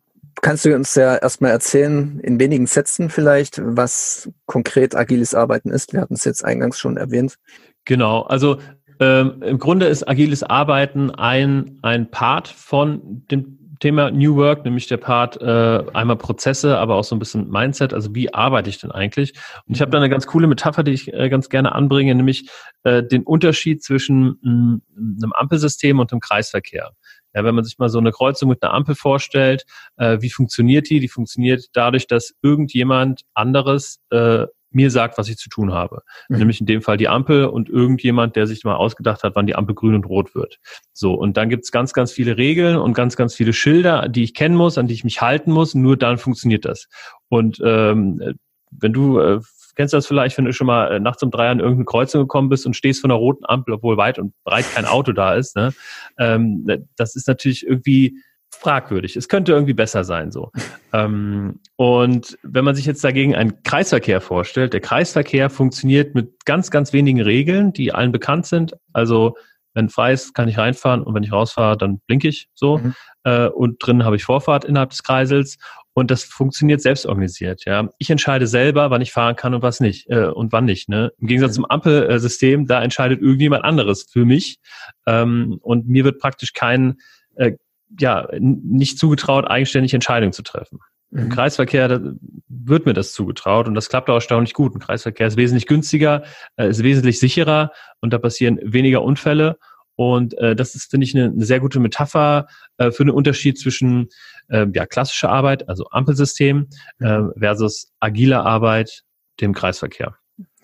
Kannst 0.44 0.66
du 0.66 0.76
uns 0.76 0.94
ja 0.96 1.16
erstmal 1.16 1.52
erzählen, 1.52 2.20
in 2.20 2.38
wenigen 2.38 2.68
Sätzen 2.68 3.10
vielleicht, 3.10 3.62
was 3.64 4.30
konkret 4.46 4.94
agiles 4.94 5.34
Arbeiten 5.34 5.70
ist? 5.70 5.94
Wir 5.94 6.02
hatten 6.02 6.16
es 6.16 6.26
jetzt 6.26 6.44
eingangs 6.44 6.78
schon 6.78 6.98
erwähnt. 6.98 7.38
Genau, 7.86 8.24
also 8.24 8.58
ähm, 9.00 9.42
im 9.42 9.58
Grunde 9.58 9.86
ist 9.86 10.06
agiles 10.06 10.44
Arbeiten 10.44 11.12
ein, 11.12 11.80
ein 11.82 12.12
Part 12.12 12.50
von 12.50 13.24
dem 13.32 13.58
Thema 13.80 14.12
New 14.12 14.36
Work, 14.36 14.66
nämlich 14.66 14.88
der 14.88 14.98
Part 14.98 15.42
äh, 15.42 15.84
einmal 15.94 16.18
Prozesse, 16.18 16.78
aber 16.78 16.96
auch 16.96 17.06
so 17.06 17.16
ein 17.16 17.20
bisschen 17.20 17.50
Mindset. 17.50 17.94
Also 17.94 18.14
wie 18.14 18.34
arbeite 18.34 18.70
ich 18.70 18.80
denn 18.80 18.92
eigentlich? 18.92 19.34
Und 19.66 19.76
ich 19.76 19.82
habe 19.82 19.92
da 19.92 19.98
eine 19.98 20.10
ganz 20.10 20.28
coole 20.28 20.48
Metapher, 20.48 20.84
die 20.84 20.92
ich 20.92 21.14
äh, 21.14 21.30
ganz 21.30 21.48
gerne 21.48 21.72
anbringe, 21.72 22.14
nämlich 22.16 22.50
äh, 22.84 23.02
den 23.02 23.24
Unterschied 23.24 23.82
zwischen 23.82 24.38
mm, 24.42 24.82
einem 25.22 25.32
Ampelsystem 25.32 26.00
und 26.00 26.12
einem 26.12 26.20
Kreisverkehr. 26.20 26.92
Ja, 27.34 27.44
wenn 27.44 27.56
man 27.56 27.64
sich 27.64 27.78
mal 27.80 27.90
so 27.90 28.00
eine 28.00 28.12
Kreuzung 28.12 28.50
mit 28.50 28.62
einer 28.64 28.74
Ampel 28.74 28.96
vorstellt, 28.96 29.66
äh, 29.98 30.18
wie 30.22 30.30
funktioniert 30.30 30.90
die? 30.90 31.00
Die 31.00 31.08
funktioniert 31.08 31.66
dadurch, 31.74 32.08
dass 32.08 32.34
irgendjemand 32.42 33.22
anderes 33.34 34.00
äh, 34.12 34.46
mir 34.74 34.90
sagt, 34.90 35.18
was 35.18 35.30
ich 35.30 35.38
zu 35.38 35.50
tun 35.50 35.72
habe. 35.72 36.02
Mhm. 36.30 36.38
Nämlich 36.40 36.60
in 36.60 36.66
dem 36.66 36.82
Fall 36.82 36.98
die 36.98 37.08
Ampel 37.08 37.46
und 37.46 37.70
irgendjemand, 37.70 38.36
der 38.36 38.48
sich 38.48 38.64
mal 38.64 38.76
ausgedacht 38.76 39.24
hat, 39.24 39.36
wann 39.36 39.48
die 39.48 39.56
Ampel 39.56 39.76
grün 39.76 39.96
und 39.96 40.06
rot 40.06 40.36
wird. 40.36 40.60
So, 40.94 41.14
und 41.14 41.38
dann 41.38 41.50
gibt's 41.50 41.72
ganz, 41.72 41.94
ganz 41.94 42.12
viele 42.12 42.38
Regeln 42.38 42.78
und 42.78 42.94
ganz, 42.94 43.16
ganz 43.16 43.36
viele 43.36 43.54
Schilder, 43.54 44.10
die 44.10 44.24
ich 44.24 44.34
kennen 44.34 44.56
muss, 44.56 44.78
an 44.78 44.88
die 44.88 44.94
ich 44.94 45.04
mich 45.04 45.22
halten 45.22 45.52
muss. 45.52 45.76
Nur 45.76 45.98
dann 45.98 46.18
funktioniert 46.18 46.66
das. 46.66 46.88
Und 47.30 47.62
ähm, 47.64 48.36
wenn 48.72 48.94
du 48.94 49.20
äh, 49.20 49.40
kennst 49.76 49.94
das 49.94 50.08
vielleicht, 50.08 50.38
wenn 50.38 50.46
du 50.46 50.54
schon 50.54 50.68
mal 50.68 50.92
äh, 50.92 51.00
nachts 51.00 51.24
um 51.24 51.32
drei 51.32 51.50
an 51.50 51.60
irgendeine 51.60 51.86
Kreuzung 51.86 52.22
gekommen 52.22 52.50
bist 52.50 52.66
und 52.66 52.76
stehst 52.76 53.02
vor 53.02 53.10
einer 53.10 53.20
roten 53.20 53.46
Ampel, 53.46 53.74
obwohl 53.74 53.98
weit 53.98 54.20
und 54.20 54.34
breit 54.44 54.66
kein 54.74 54.86
Auto 54.86 55.12
da 55.12 55.34
ist. 55.36 55.56
Ne? 55.56 55.74
Ähm, 56.18 56.68
das 56.96 57.16
ist 57.16 57.28
natürlich 57.28 57.66
irgendwie 57.66 58.18
fragwürdig. 58.52 59.16
Es 59.16 59.28
könnte 59.28 59.52
irgendwie 59.52 59.74
besser 59.74 60.04
sein 60.04 60.32
so. 60.32 60.52
ähm, 60.94 61.60
und 61.76 62.38
wenn 62.44 62.64
man 62.64 62.76
sich 62.76 62.86
jetzt 62.86 63.04
dagegen 63.04 63.36
einen 63.36 63.64
Kreisverkehr 63.64 64.22
vorstellt, 64.22 64.74
der 64.74 64.82
Kreisverkehr 64.82 65.50
funktioniert 65.50 66.16
mit 66.16 66.46
ganz, 66.46 66.72
ganz 66.72 66.94
wenigen 66.94 67.22
Regeln, 67.22 67.74
die 67.74 67.94
allen 67.94 68.12
bekannt 68.12 68.46
sind. 68.46 68.76
Also 68.94 69.36
wenn 69.74 69.90
frei 69.90 70.14
ist, 70.14 70.34
kann 70.34 70.48
ich 70.48 70.58
reinfahren 70.58 71.02
und 71.02 71.16
wenn 71.16 71.24
ich 71.24 71.32
rausfahre, 71.32 71.78
dann 71.78 72.00
blinke 72.08 72.28
ich 72.28 72.48
so. 72.54 72.78
Mhm. 72.78 72.94
Äh, 73.24 73.48
und 73.48 73.78
drin 73.86 74.06
habe 74.06 74.16
ich 74.16 74.24
Vorfahrt 74.24 74.66
innerhalb 74.66 74.92
des 74.92 75.04
Kreisels. 75.04 75.58
Und 75.94 76.10
das 76.10 76.24
funktioniert 76.24 76.82
selbst 76.82 77.06
organisiert. 77.06 77.66
Ja, 77.66 77.90
ich 78.00 78.10
entscheide 78.10 78.48
selber, 78.48 78.90
wann 78.90 79.02
ich 79.02 79.12
fahren 79.12 79.36
kann 79.36 79.54
und 79.54 79.62
was 79.62 79.80
nicht 79.80 80.10
äh, 80.10 80.26
und 80.26 80.52
wann 80.52 80.66
nicht. 80.66 80.90
Ne? 80.90 81.12
Im 81.20 81.28
Gegensatz 81.28 81.52
mhm. 81.52 81.56
zum 81.56 81.66
Ampelsystem, 81.66 82.66
da 82.66 82.82
entscheidet 82.82 83.22
irgendjemand 83.22 83.64
anderes 83.64 84.08
für 84.12 84.26
mich. 84.26 84.60
Ähm, 85.06 85.60
und 85.62 85.88
mir 85.88 86.04
wird 86.04 86.20
praktisch 86.20 86.54
kein 86.54 86.98
äh, 87.36 87.54
ja, 88.00 88.28
nicht 88.40 88.98
zugetraut, 88.98 89.46
eigenständig 89.48 89.94
Entscheidungen 89.94 90.34
zu 90.34 90.42
treffen. 90.42 90.80
Mhm. 91.12 91.20
Im 91.20 91.30
Kreisverkehr 91.30 92.02
wird 92.48 92.86
mir 92.86 92.94
das 92.94 93.14
zugetraut 93.14 93.68
und 93.68 93.76
das 93.76 93.90
klappt 93.90 94.10
auch 94.10 94.16
erstaunlich 94.16 94.54
gut. 94.54 94.76
Ein 94.76 94.80
Kreisverkehr 94.80 95.28
ist 95.28 95.38
wesentlich 95.38 95.68
günstiger, 95.68 96.24
äh, 96.56 96.70
ist 96.70 96.84
wesentlich 96.84 97.20
sicherer 97.20 97.72
und 98.02 98.14
da 98.14 98.18
passieren 98.18 98.60
weniger 98.64 99.04
Unfälle. 99.04 99.58
Und 99.96 100.38
äh, 100.38 100.56
das 100.56 100.76
ist, 100.76 100.90
finde 100.90 101.06
ich, 101.06 101.16
eine, 101.16 101.26
eine, 101.26 101.46
sehr 101.46 101.60
gute 101.60 101.80
Metapher 101.80 102.48
äh, 102.78 102.92
für 102.92 103.06
den 103.06 103.14
Unterschied 103.14 103.60
zwischen 103.60 104.10
äh, 104.50 104.66
ja, 104.74 104.86
klassischer 104.86 105.30
Arbeit, 105.30 105.70
also 105.70 105.86
Ampelsystem, 105.92 106.68
äh, 107.00 107.22
versus 107.38 107.92
agiler 108.00 108.46
Arbeit, 108.46 109.04
dem 109.40 109.54
Kreisverkehr. 109.54 110.16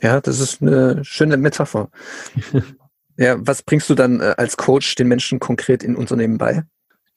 Ja, 0.01 0.21
das 0.21 0.39
ist 0.39 0.61
eine 0.61 1.03
schöne 1.03 1.37
Metapher. 1.37 1.89
ja, 3.17 3.35
was 3.39 3.61
bringst 3.61 3.89
du 3.89 3.95
dann 3.95 4.19
äh, 4.19 4.35
als 4.37 4.57
Coach 4.57 4.95
den 4.95 5.07
Menschen 5.07 5.39
konkret 5.39 5.83
in 5.83 5.95
Unternehmen 5.95 6.37
bei? 6.37 6.63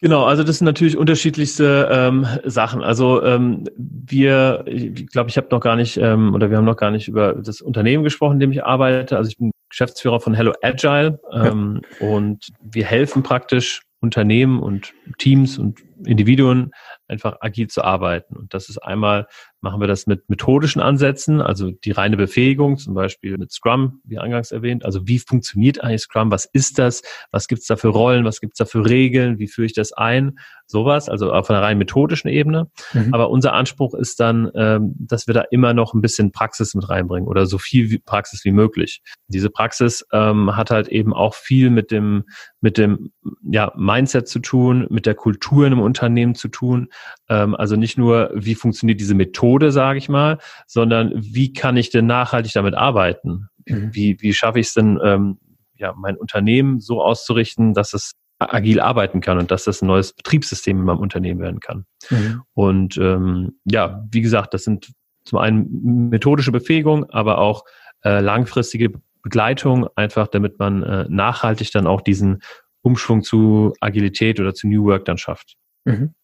Genau, 0.02 0.24
also 0.24 0.42
das 0.42 0.58
sind 0.58 0.64
natürlich 0.64 0.96
unterschiedlichste 0.96 1.88
ähm, 1.92 2.26
Sachen. 2.44 2.82
Also 2.82 3.22
ähm, 3.22 3.62
wir, 3.76 4.64
ich 4.66 5.06
glaube, 5.06 5.30
ich 5.30 5.36
habe 5.36 5.46
noch 5.52 5.60
gar 5.60 5.76
nicht 5.76 5.96
ähm, 5.96 6.34
oder 6.34 6.50
wir 6.50 6.56
haben 6.56 6.64
noch 6.64 6.76
gar 6.76 6.90
nicht 6.90 7.06
über 7.06 7.34
das 7.34 7.60
Unternehmen 7.60 8.02
gesprochen, 8.02 8.34
in 8.34 8.40
dem 8.40 8.50
ich 8.50 8.64
arbeite. 8.64 9.16
Also 9.16 9.30
ich 9.30 9.38
bin 9.38 9.52
Geschäftsführer 9.70 10.18
von 10.18 10.34
Hello 10.34 10.54
Agile 10.60 11.20
ähm, 11.32 11.82
ja. 12.00 12.08
und 12.08 12.48
wir 12.60 12.84
helfen 12.84 13.22
praktisch 13.22 13.82
Unternehmen 14.00 14.60
und 14.60 14.92
Teams 15.18 15.56
und 15.56 15.78
Individuen 16.04 16.72
einfach 17.12 17.36
agil 17.40 17.68
zu 17.68 17.84
arbeiten. 17.84 18.34
Und 18.36 18.54
das 18.54 18.68
ist 18.68 18.78
einmal, 18.78 19.26
machen 19.60 19.80
wir 19.80 19.86
das 19.86 20.06
mit 20.06 20.28
methodischen 20.28 20.82
Ansätzen, 20.82 21.40
also 21.40 21.70
die 21.70 21.92
reine 21.92 22.16
Befähigung, 22.16 22.78
zum 22.78 22.94
Beispiel 22.94 23.38
mit 23.38 23.52
Scrum, 23.52 24.00
wie 24.04 24.18
eingangs 24.18 24.50
erwähnt. 24.50 24.84
Also 24.84 25.06
wie 25.06 25.18
funktioniert 25.18 25.82
eigentlich 25.82 26.00
Scrum? 26.00 26.30
Was 26.30 26.46
ist 26.46 26.78
das? 26.78 27.02
Was 27.30 27.46
gibt's 27.46 27.66
da 27.66 27.76
für 27.76 27.88
Rollen? 27.88 28.24
Was 28.24 28.40
gibt's 28.40 28.58
da 28.58 28.64
für 28.64 28.88
Regeln? 28.88 29.38
Wie 29.38 29.46
führe 29.46 29.66
ich 29.66 29.74
das 29.74 29.92
ein? 29.92 30.38
Sowas, 30.66 31.08
also 31.08 31.32
auf 31.32 31.50
einer 31.50 31.62
rein 31.62 31.78
methodischen 31.78 32.28
Ebene. 32.28 32.70
Mhm. 32.94 33.12
Aber 33.12 33.30
unser 33.30 33.52
Anspruch 33.52 33.94
ist 33.94 34.18
dann, 34.20 34.50
ähm, 34.54 34.94
dass 34.98 35.26
wir 35.26 35.34
da 35.34 35.42
immer 35.50 35.74
noch 35.74 35.92
ein 35.92 36.00
bisschen 36.00 36.32
Praxis 36.32 36.74
mit 36.74 36.88
reinbringen 36.88 37.28
oder 37.28 37.46
so 37.46 37.58
viel 37.58 38.00
Praxis 38.00 38.44
wie 38.44 38.52
möglich. 38.52 39.02
Diese 39.28 39.50
Praxis 39.50 40.04
ähm, 40.12 40.56
hat 40.56 40.70
halt 40.70 40.88
eben 40.88 41.12
auch 41.12 41.34
viel 41.34 41.70
mit 41.70 41.90
dem, 41.90 42.24
mit 42.60 42.78
dem 42.78 43.12
ja, 43.42 43.72
Mindset 43.76 44.28
zu 44.28 44.38
tun, 44.38 44.86
mit 44.88 45.04
der 45.04 45.14
Kultur 45.14 45.66
in 45.66 45.72
einem 45.72 45.82
Unternehmen 45.82 46.34
zu 46.34 46.48
tun. 46.48 46.88
Ähm, 47.28 47.54
also 47.54 47.76
nicht 47.76 47.98
nur, 47.98 48.30
wie 48.34 48.54
funktioniert 48.54 49.00
diese 49.00 49.14
Methode, 49.14 49.72
sage 49.72 49.98
ich 49.98 50.08
mal, 50.08 50.38
sondern 50.66 51.12
wie 51.14 51.52
kann 51.52 51.76
ich 51.76 51.90
denn 51.90 52.06
nachhaltig 52.06 52.52
damit 52.52 52.74
arbeiten? 52.74 53.48
Mhm. 53.66 53.94
Wie, 53.94 54.16
wie 54.20 54.32
schaffe 54.32 54.60
ich 54.60 54.68
es 54.68 54.74
denn, 54.74 54.98
ähm, 55.02 55.38
ja, 55.76 55.94
mein 55.96 56.16
Unternehmen 56.16 56.80
so 56.80 57.02
auszurichten, 57.02 57.74
dass 57.74 57.92
es 57.92 58.12
agil 58.38 58.80
arbeiten 58.80 59.20
kann 59.20 59.38
und 59.38 59.50
dass 59.50 59.64
das 59.64 59.82
ein 59.82 59.86
neues 59.86 60.12
Betriebssystem 60.12 60.78
in 60.78 60.84
meinem 60.84 60.98
Unternehmen 60.98 61.40
werden 61.40 61.60
kann. 61.60 61.84
Mhm. 62.10 62.42
Und 62.54 62.96
ähm, 62.96 63.58
ja, 63.64 64.04
wie 64.10 64.20
gesagt, 64.20 64.54
das 64.54 64.64
sind 64.64 64.92
zum 65.24 65.38
einen 65.38 66.08
methodische 66.08 66.52
Befähigung, 66.52 67.08
aber 67.10 67.38
auch 67.38 67.64
äh, 68.04 68.20
langfristige 68.20 68.92
Begleitung, 69.22 69.88
einfach 69.94 70.26
damit 70.26 70.58
man 70.58 70.82
äh, 70.82 71.06
nachhaltig 71.08 71.70
dann 71.72 71.86
auch 71.86 72.00
diesen 72.00 72.42
Umschwung 72.82 73.22
zu 73.22 73.72
Agilität 73.80 74.40
oder 74.40 74.54
zu 74.54 74.66
New 74.66 74.84
Work 74.84 75.04
dann 75.04 75.18
schafft. 75.18 75.54
Mhm. 75.84 76.14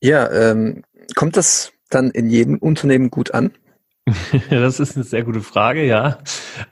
Ja, 0.00 0.30
ähm, 0.30 0.82
kommt 1.14 1.36
das 1.36 1.72
dann 1.90 2.10
in 2.10 2.30
jedem 2.30 2.58
Unternehmen 2.58 3.10
gut 3.10 3.32
an? 3.32 3.52
Das 4.50 4.80
ist 4.80 4.96
eine 4.96 5.04
sehr 5.04 5.22
gute 5.22 5.40
Frage, 5.40 5.84
ja. 5.84 6.18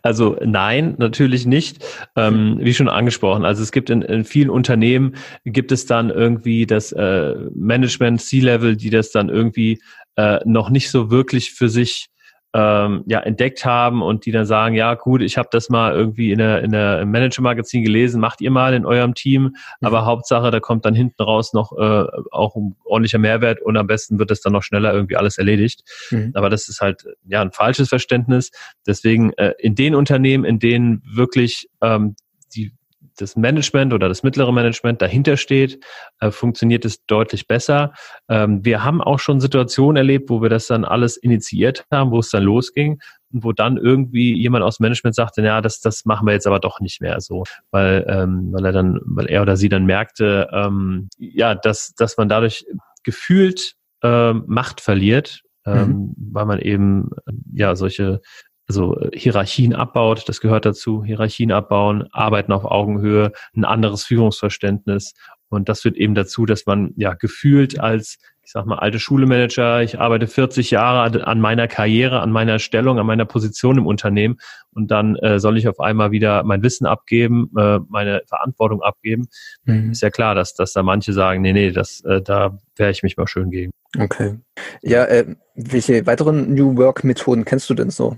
Also 0.02 0.36
nein, 0.44 0.94
natürlich 0.98 1.46
nicht. 1.46 1.84
Ähm, 2.16 2.58
wie 2.60 2.74
schon 2.74 2.88
angesprochen, 2.88 3.44
also 3.44 3.62
es 3.62 3.72
gibt 3.72 3.90
in, 3.90 4.02
in, 4.02 4.24
vielen 4.24 4.50
Unternehmen 4.50 5.14
gibt 5.44 5.72
es 5.72 5.86
dann 5.86 6.10
irgendwie 6.10 6.66
das 6.66 6.92
äh, 6.92 7.34
Management 7.54 8.20
C-Level, 8.20 8.76
die 8.76 8.90
das 8.90 9.10
dann 9.10 9.28
irgendwie 9.28 9.80
äh, 10.16 10.40
noch 10.44 10.70
nicht 10.70 10.90
so 10.90 11.10
wirklich 11.10 11.52
für 11.52 11.68
sich 11.68 12.08
ähm, 12.54 13.04
ja, 13.06 13.20
entdeckt 13.20 13.64
haben 13.64 14.02
und 14.02 14.24
die 14.24 14.32
dann 14.32 14.46
sagen, 14.46 14.74
ja 14.74 14.94
gut, 14.94 15.20
ich 15.20 15.36
habe 15.36 15.48
das 15.52 15.68
mal 15.68 15.92
irgendwie 15.92 16.32
in 16.32 16.38
der, 16.38 16.62
in 16.62 16.72
der 16.72 17.04
Manager-Magazin 17.04 17.84
gelesen, 17.84 18.20
macht 18.20 18.40
ihr 18.40 18.50
mal 18.50 18.72
in 18.72 18.86
eurem 18.86 19.14
Team, 19.14 19.42
mhm. 19.42 19.52
aber 19.82 20.06
Hauptsache, 20.06 20.50
da 20.50 20.58
kommt 20.58 20.84
dann 20.86 20.94
hinten 20.94 21.22
raus 21.22 21.52
noch 21.52 21.72
äh, 21.72 22.06
auch 22.30 22.56
ein 22.56 22.74
ordentlicher 22.84 23.18
Mehrwert 23.18 23.60
und 23.60 23.76
am 23.76 23.86
besten 23.86 24.18
wird 24.18 24.30
das 24.30 24.40
dann 24.40 24.54
noch 24.54 24.62
schneller 24.62 24.94
irgendwie 24.94 25.16
alles 25.16 25.36
erledigt. 25.36 25.82
Mhm. 26.10 26.32
Aber 26.34 26.48
das 26.48 26.68
ist 26.68 26.80
halt 26.80 27.04
ja 27.26 27.42
ein 27.42 27.52
falsches 27.52 27.90
Verständnis. 27.90 28.50
Deswegen 28.86 29.32
äh, 29.34 29.52
in 29.58 29.74
den 29.74 29.94
Unternehmen, 29.94 30.44
in 30.44 30.58
denen 30.58 31.02
wirklich 31.04 31.68
ähm, 31.82 32.16
die 32.54 32.72
das 33.20 33.36
Management 33.36 33.92
oder 33.92 34.08
das 34.08 34.22
mittlere 34.22 34.52
Management 34.52 35.02
dahinter 35.02 35.36
steht, 35.36 35.84
äh, 36.20 36.30
funktioniert 36.30 36.84
es 36.84 37.04
deutlich 37.06 37.46
besser. 37.46 37.92
Ähm, 38.28 38.64
wir 38.64 38.84
haben 38.84 39.00
auch 39.00 39.18
schon 39.18 39.40
Situationen 39.40 39.96
erlebt, 39.96 40.30
wo 40.30 40.42
wir 40.42 40.48
das 40.48 40.66
dann 40.66 40.84
alles 40.84 41.16
initiiert 41.16 41.84
haben, 41.90 42.10
wo 42.10 42.20
es 42.20 42.30
dann 42.30 42.42
losging 42.42 43.00
und 43.32 43.44
wo 43.44 43.52
dann 43.52 43.76
irgendwie 43.76 44.34
jemand 44.34 44.64
aus 44.64 44.78
dem 44.78 44.84
Management 44.84 45.14
sagte, 45.14 45.42
ja, 45.42 45.60
das, 45.60 45.80
das 45.80 46.04
machen 46.04 46.26
wir 46.26 46.32
jetzt 46.32 46.46
aber 46.46 46.60
doch 46.60 46.80
nicht 46.80 47.00
mehr 47.00 47.20
so, 47.20 47.44
weil, 47.70 48.04
ähm, 48.08 48.48
weil 48.52 48.64
er 48.64 48.72
dann, 48.72 49.00
weil 49.04 49.26
er 49.26 49.42
oder 49.42 49.56
sie 49.56 49.68
dann 49.68 49.84
merkte, 49.84 50.48
ähm, 50.52 51.08
ja, 51.18 51.54
dass, 51.54 51.94
dass 51.94 52.16
man 52.16 52.28
dadurch 52.28 52.64
gefühlt 53.02 53.74
ähm, 54.02 54.44
Macht 54.46 54.80
verliert, 54.80 55.42
ähm, 55.66 55.88
mhm. 55.88 56.14
weil 56.32 56.46
man 56.46 56.58
eben 56.60 57.10
ja 57.52 57.76
solche 57.76 58.20
also 58.68 58.98
äh, 59.00 59.18
Hierarchien 59.18 59.74
abbaut, 59.74 60.28
das 60.28 60.40
gehört 60.40 60.66
dazu, 60.66 61.02
Hierarchien 61.02 61.50
abbauen, 61.52 62.06
arbeiten 62.12 62.52
auf 62.52 62.64
Augenhöhe, 62.64 63.32
ein 63.56 63.64
anderes 63.64 64.04
Führungsverständnis. 64.04 65.14
Und 65.48 65.68
das 65.68 65.80
führt 65.80 65.96
eben 65.96 66.14
dazu, 66.14 66.44
dass 66.46 66.66
man 66.66 66.92
ja 66.96 67.14
gefühlt 67.14 67.80
als, 67.80 68.18
ich 68.48 68.52
sag 68.52 68.64
mal, 68.64 68.78
alte 68.78 68.98
Schulemanager, 68.98 69.82
ich 69.82 70.00
arbeite 70.00 70.26
40 70.26 70.70
Jahre 70.70 71.26
an 71.26 71.38
meiner 71.38 71.68
Karriere, 71.68 72.20
an 72.20 72.32
meiner 72.32 72.58
Stellung, 72.58 72.98
an 72.98 73.04
meiner 73.04 73.26
Position 73.26 73.76
im 73.76 73.86
Unternehmen 73.86 74.38
und 74.72 74.90
dann 74.90 75.16
äh, 75.16 75.38
soll 75.38 75.58
ich 75.58 75.68
auf 75.68 75.80
einmal 75.80 76.12
wieder 76.12 76.42
mein 76.44 76.62
Wissen 76.62 76.86
abgeben, 76.86 77.50
äh, 77.58 77.78
meine 77.90 78.22
Verantwortung 78.26 78.80
abgeben. 78.80 79.28
Mhm. 79.66 79.90
Ist 79.90 80.00
ja 80.00 80.08
klar, 80.08 80.34
dass, 80.34 80.54
dass 80.54 80.72
da 80.72 80.82
manche 80.82 81.12
sagen, 81.12 81.42
nee, 81.42 81.52
nee, 81.52 81.72
das, 81.72 82.00
äh, 82.06 82.22
da 82.22 82.56
wäre 82.76 82.90
ich 82.90 83.02
mich 83.02 83.18
mal 83.18 83.26
schön 83.26 83.50
gegen. 83.50 83.70
Okay. 83.98 84.38
Ja, 84.80 85.04
äh, 85.04 85.26
welche 85.54 86.06
weiteren 86.06 86.54
New 86.54 86.74
Work 86.78 87.04
Methoden 87.04 87.44
kennst 87.44 87.68
du 87.68 87.74
denn 87.74 87.90
so? 87.90 88.16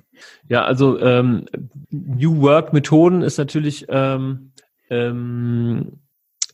Ja, 0.49 0.63
also 0.63 1.01
ähm, 1.01 1.47
New 1.91 2.41
Work 2.41 2.73
Methoden 2.73 3.23
ist 3.23 3.37
natürlich 3.37 3.87
ähm, 3.89 4.53
ähm, 4.91 5.99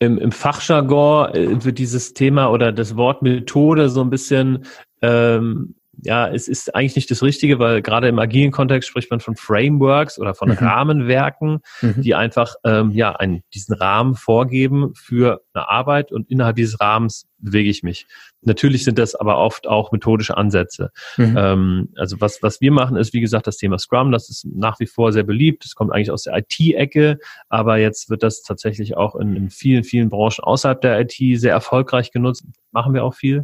im, 0.00 0.19
im 0.19 0.33
Fachjargon 0.33 1.35
äh, 1.35 1.65
wird 1.65 1.79
dieses 1.79 2.12
Thema 2.12 2.50
oder 2.50 2.73
das 2.73 2.97
Wort 2.97 3.23
Methode 3.23 3.88
so 3.88 4.00
ein 4.00 4.11
bisschen 4.11 4.65
ähm, 5.03 5.75
ja, 6.03 6.29
es 6.29 6.49
ist 6.49 6.75
eigentlich 6.75 6.97
nicht 6.97 7.11
das 7.11 7.23
Richtige, 7.23 7.59
weil 7.59 7.83
gerade 7.83 8.09
im 8.09 8.19
agilen 8.19 8.53
Kontext 8.53 8.88
spricht 8.88 9.11
man 9.11 9.21
von 9.21 9.37
Frameworks 9.37 10.19
oder 10.19 10.35
von 10.35 10.50
mhm. 10.50 10.57
Rahmenwerken, 10.57 11.61
mhm. 11.81 12.03
die 12.03 12.15
einfach 12.15 12.55
ähm, 12.65 12.91
ja 12.91 13.12
einen, 13.12 13.43
diesen 13.55 13.75
Rahmen 13.75 14.15
vorgeben 14.15 14.93
für 14.95 15.43
eine 15.55 15.69
Arbeit 15.69 16.12
und 16.12 16.31
innerhalb 16.31 16.57
dieses 16.57 16.81
Rahmens 16.81 17.26
bewege 17.38 17.71
ich 17.71 17.83
mich. 17.83 18.07
Natürlich 18.43 18.85
sind 18.85 18.99
das 18.99 19.15
aber 19.15 19.38
oft 19.38 19.67
auch 19.67 19.93
methodische 19.93 20.37
Ansätze. 20.37 20.91
Mhm. 21.17 21.35
Ähm, 21.38 21.88
also 21.97 22.21
was, 22.21 22.43
was 22.43 22.61
wir 22.61 22.73
machen, 22.73 22.97
ist 22.97 23.12
wie 23.12 23.21
gesagt 23.21 23.47
das 23.47 23.57
Thema 23.57 23.79
Scrum, 23.79 24.12
das 24.12 24.29
ist 24.29 24.47
nach 24.47 24.81
wie 24.81 24.87
vor 24.87 25.12
sehr 25.12 25.25
beliebt. 25.25 25.65
Es 25.65 25.75
kommt 25.75 25.93
eigentlich 25.93 26.11
aus 26.11 26.25
der 26.25 26.37
IT-Ecke, 26.37 27.19
aber 27.49 27.79
jetzt 27.79 28.11
wird 28.11 28.23
das 28.23 28.43
tatsächlich 28.43 28.97
auch 28.97 29.17
in, 29.17 29.35
in 29.35 29.50
vielen, 29.50 29.85
vielen 29.85 30.09
Branchen 30.09 30.45
außerhalb 30.45 30.81
der 30.81 31.00
IT 31.00 31.41
sehr 31.41 31.53
erfolgreich 31.53 32.11
genutzt. 32.11 32.45
Machen 32.73 32.95
wir 32.95 33.05
auch 33.05 33.15
viel. 33.15 33.43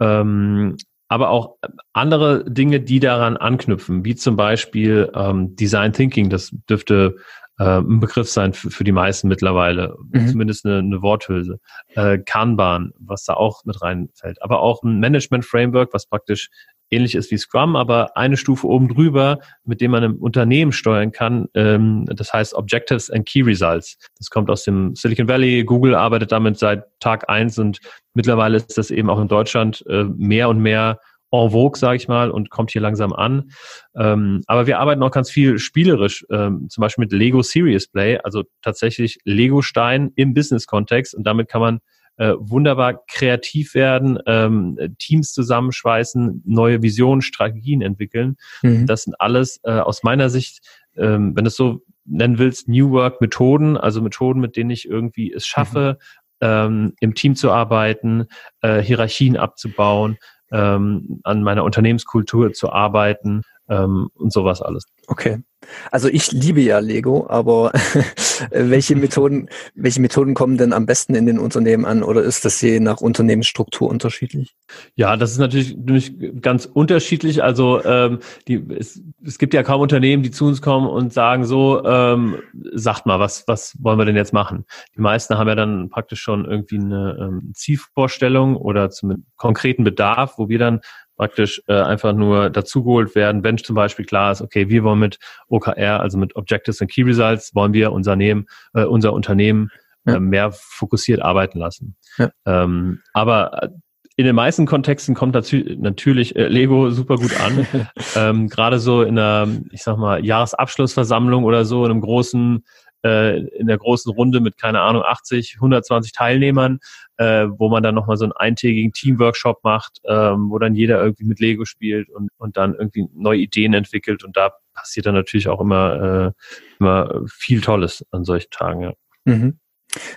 Ähm, 0.00 0.76
aber 1.08 1.30
auch 1.30 1.56
andere 1.92 2.44
Dinge, 2.50 2.80
die 2.80 3.00
daran 3.00 3.36
anknüpfen, 3.36 4.04
wie 4.04 4.14
zum 4.14 4.36
Beispiel 4.36 5.10
ähm, 5.14 5.54
Design 5.56 5.92
Thinking. 5.92 6.30
Das 6.30 6.50
dürfte 6.68 7.16
äh, 7.58 7.78
ein 7.78 8.00
Begriff 8.00 8.28
sein 8.28 8.52
für, 8.52 8.70
für 8.70 8.84
die 8.84 8.92
meisten 8.92 9.28
mittlerweile, 9.28 9.96
mhm. 10.12 10.28
zumindest 10.28 10.66
eine, 10.66 10.78
eine 10.78 11.02
Worthülse. 11.02 11.60
Äh, 11.94 12.18
Kanban, 12.18 12.92
was 12.98 13.24
da 13.24 13.34
auch 13.34 13.64
mit 13.64 13.80
reinfällt, 13.82 14.42
aber 14.42 14.60
auch 14.60 14.82
ein 14.82 15.00
Management 15.00 15.44
Framework, 15.44 15.92
was 15.92 16.06
praktisch 16.06 16.50
ähnlich 16.90 17.14
ist 17.14 17.30
wie 17.30 17.38
Scrum, 17.38 17.76
aber 17.76 18.16
eine 18.16 18.36
Stufe 18.36 18.66
oben 18.66 18.88
drüber, 18.88 19.40
mit 19.64 19.80
dem 19.80 19.90
man 19.90 20.02
im 20.02 20.16
Unternehmen 20.16 20.72
steuern 20.72 21.12
kann. 21.12 21.48
Ähm, 21.54 22.04
das 22.06 22.32
heißt 22.32 22.54
Objectives 22.54 23.10
and 23.10 23.26
Key 23.26 23.42
Results. 23.42 23.98
Das 24.18 24.30
kommt 24.30 24.50
aus 24.50 24.64
dem 24.64 24.94
Silicon 24.94 25.28
Valley. 25.28 25.64
Google 25.64 25.94
arbeitet 25.94 26.32
damit 26.32 26.58
seit 26.58 26.84
Tag 27.00 27.28
eins 27.28 27.58
und 27.58 27.80
mittlerweile 28.14 28.56
ist 28.56 28.78
das 28.78 28.90
eben 28.90 29.10
auch 29.10 29.20
in 29.20 29.28
Deutschland 29.28 29.84
äh, 29.88 30.04
mehr 30.04 30.48
und 30.48 30.60
mehr 30.60 31.00
en 31.42 31.50
vogue, 31.50 31.78
sage 31.78 31.96
ich 31.96 32.08
mal, 32.08 32.30
und 32.30 32.50
kommt 32.50 32.70
hier 32.70 32.82
langsam 32.82 33.12
an. 33.12 33.50
Ähm, 33.96 34.42
aber 34.46 34.66
wir 34.66 34.78
arbeiten 34.78 35.02
auch 35.02 35.10
ganz 35.10 35.30
viel 35.30 35.58
spielerisch, 35.58 36.24
ähm, 36.30 36.68
zum 36.68 36.82
Beispiel 36.82 37.02
mit 37.02 37.12
Lego 37.12 37.42
Serious 37.42 37.88
Play, 37.88 38.18
also 38.18 38.44
tatsächlich 38.62 39.18
Lego-Stein 39.24 40.12
im 40.16 40.34
Business-Kontext 40.34 41.14
und 41.14 41.24
damit 41.24 41.48
kann 41.48 41.60
man 41.60 41.80
äh, 42.16 42.34
wunderbar 42.38 43.04
kreativ 43.08 43.74
werden, 43.74 44.18
ähm, 44.26 44.78
Teams 44.98 45.32
zusammenschweißen, 45.32 46.42
neue 46.46 46.82
Visionen, 46.82 47.22
Strategien 47.22 47.82
entwickeln. 47.82 48.36
Mhm. 48.62 48.86
Das 48.86 49.02
sind 49.02 49.20
alles 49.20 49.60
äh, 49.64 49.72
aus 49.72 50.02
meiner 50.02 50.30
Sicht, 50.30 50.60
ähm, 50.96 51.34
wenn 51.34 51.44
du 51.44 51.48
es 51.48 51.56
so 51.56 51.82
nennen 52.04 52.38
willst, 52.38 52.68
New 52.68 52.90
Work 52.90 53.20
Methoden, 53.20 53.76
also 53.76 54.00
Methoden, 54.00 54.40
mit 54.40 54.56
denen 54.56 54.70
ich 54.70 54.88
irgendwie 54.88 55.32
es 55.32 55.46
schaffe, 55.46 55.98
mhm. 56.40 56.46
ähm, 56.46 56.92
im 57.00 57.14
Team 57.14 57.34
zu 57.34 57.50
arbeiten, 57.50 58.26
äh, 58.60 58.80
Hierarchien 58.80 59.36
abzubauen, 59.36 60.18
ähm, 60.54 61.20
an 61.24 61.42
meiner 61.42 61.64
Unternehmenskultur 61.64 62.52
zu 62.52 62.70
arbeiten 62.72 63.42
ähm, 63.68 64.08
und 64.14 64.32
sowas 64.32 64.62
alles. 64.62 64.86
Okay. 65.08 65.42
Also 65.90 66.08
ich 66.08 66.32
liebe 66.32 66.60
ja 66.60 66.78
Lego, 66.78 67.26
aber 67.28 67.72
welche 68.50 68.96
Methoden, 68.96 69.48
welche 69.74 70.00
Methoden 70.00 70.34
kommen 70.34 70.56
denn 70.56 70.72
am 70.72 70.86
besten 70.86 71.14
in 71.14 71.26
den 71.26 71.38
Unternehmen 71.38 71.84
an 71.84 72.02
oder 72.02 72.22
ist 72.22 72.44
das 72.44 72.60
je 72.60 72.80
nach 72.80 73.00
Unternehmensstruktur 73.00 73.88
unterschiedlich? 73.88 74.54
Ja, 74.94 75.16
das 75.16 75.32
ist 75.32 75.38
natürlich, 75.38 75.76
natürlich 75.76 76.40
ganz 76.40 76.66
unterschiedlich. 76.66 77.42
Also 77.42 77.84
ähm, 77.84 78.18
die, 78.48 78.64
es, 78.78 79.00
es 79.24 79.38
gibt 79.38 79.54
ja 79.54 79.62
kaum 79.62 79.80
Unternehmen, 79.80 80.22
die 80.22 80.30
zu 80.30 80.46
uns 80.46 80.62
kommen 80.62 80.86
und 80.88 81.12
sagen 81.12 81.44
so, 81.44 81.84
ähm, 81.84 82.36
sagt 82.72 83.06
mal, 83.06 83.20
was, 83.20 83.44
was 83.46 83.76
wollen 83.80 83.98
wir 83.98 84.04
denn 84.04 84.16
jetzt 84.16 84.32
machen? 84.32 84.64
Die 84.96 85.00
meisten 85.00 85.36
haben 85.36 85.48
ja 85.48 85.54
dann 85.54 85.90
praktisch 85.90 86.20
schon 86.20 86.44
irgendwie 86.44 86.78
eine 86.78 87.16
ähm, 87.20 87.52
Zielvorstellung 87.54 88.56
oder 88.56 88.90
zum 88.90 89.24
konkreten 89.36 89.84
Bedarf, 89.84 90.34
wo 90.38 90.48
wir 90.48 90.58
dann 90.58 90.80
praktisch 91.16 91.62
äh, 91.66 91.74
einfach 91.74 92.12
nur 92.12 92.50
dazugeholt 92.50 93.14
werden, 93.14 93.44
wenn 93.44 93.58
zum 93.58 93.76
Beispiel 93.76 94.04
klar 94.04 94.32
ist, 94.32 94.42
okay, 94.42 94.68
wir 94.68 94.82
wollen 94.84 94.98
mit 94.98 95.18
OKR, 95.48 96.00
also 96.00 96.18
mit 96.18 96.36
Objectives 96.36 96.80
and 96.80 96.90
Key 96.90 97.02
Results, 97.02 97.54
wollen 97.54 97.72
wir 97.72 97.92
unser, 97.92 98.16
Nehmen, 98.16 98.46
äh, 98.74 98.84
unser 98.84 99.12
Unternehmen 99.12 99.70
ja. 100.06 100.16
äh, 100.16 100.20
mehr 100.20 100.52
fokussiert 100.52 101.22
arbeiten 101.22 101.58
lassen. 101.58 101.96
Ja. 102.18 102.30
Ähm, 102.46 103.00
aber 103.12 103.62
äh, 103.62 103.68
in 104.16 104.26
den 104.26 104.36
meisten 104.36 104.64
Kontexten 104.64 105.14
kommt 105.16 105.34
dazu 105.34 105.56
natürlich 105.56 106.36
äh, 106.36 106.46
Lego 106.46 106.90
super 106.90 107.16
gut 107.16 107.32
an. 107.40 107.66
ähm, 108.16 108.48
Gerade 108.48 108.78
so 108.78 109.02
in 109.02 109.18
einer, 109.18 109.48
ich 109.72 109.82
sag 109.82 109.98
mal, 109.98 110.24
Jahresabschlussversammlung 110.24 111.42
oder 111.42 111.64
so, 111.64 111.84
in 111.84 111.90
einem 111.90 112.00
großen 112.00 112.64
äh, 113.04 113.38
in 113.38 113.66
der 113.66 113.78
großen 113.78 114.10
Runde 114.12 114.40
mit, 114.40 114.56
keine 114.56 114.80
Ahnung, 114.80 115.02
80, 115.02 115.56
120 115.56 116.12
Teilnehmern, 116.12 116.80
äh, 117.18 117.46
wo 117.48 117.68
man 117.68 117.82
dann 117.82 117.94
nochmal 117.94 118.16
so 118.16 118.24
einen 118.24 118.32
eintägigen 118.32 118.92
Teamworkshop 118.92 119.62
macht, 119.62 120.00
ähm, 120.04 120.50
wo 120.50 120.58
dann 120.58 120.74
jeder 120.74 121.02
irgendwie 121.02 121.24
mit 121.24 121.40
Lego 121.40 121.64
spielt 121.64 122.08
und, 122.08 122.30
und 122.38 122.56
dann 122.56 122.74
irgendwie 122.74 123.06
neue 123.14 123.38
Ideen 123.40 123.74
entwickelt. 123.74 124.24
Und 124.24 124.36
da 124.36 124.52
passiert 124.72 125.06
dann 125.06 125.14
natürlich 125.14 125.48
auch 125.48 125.60
immer, 125.60 126.32
äh, 126.34 126.76
immer 126.80 127.22
viel 127.28 127.60
Tolles 127.60 128.04
an 128.10 128.24
solchen 128.24 128.50
Tagen. 128.50 128.82
Ja. 128.82 128.92
Mhm. 129.24 129.58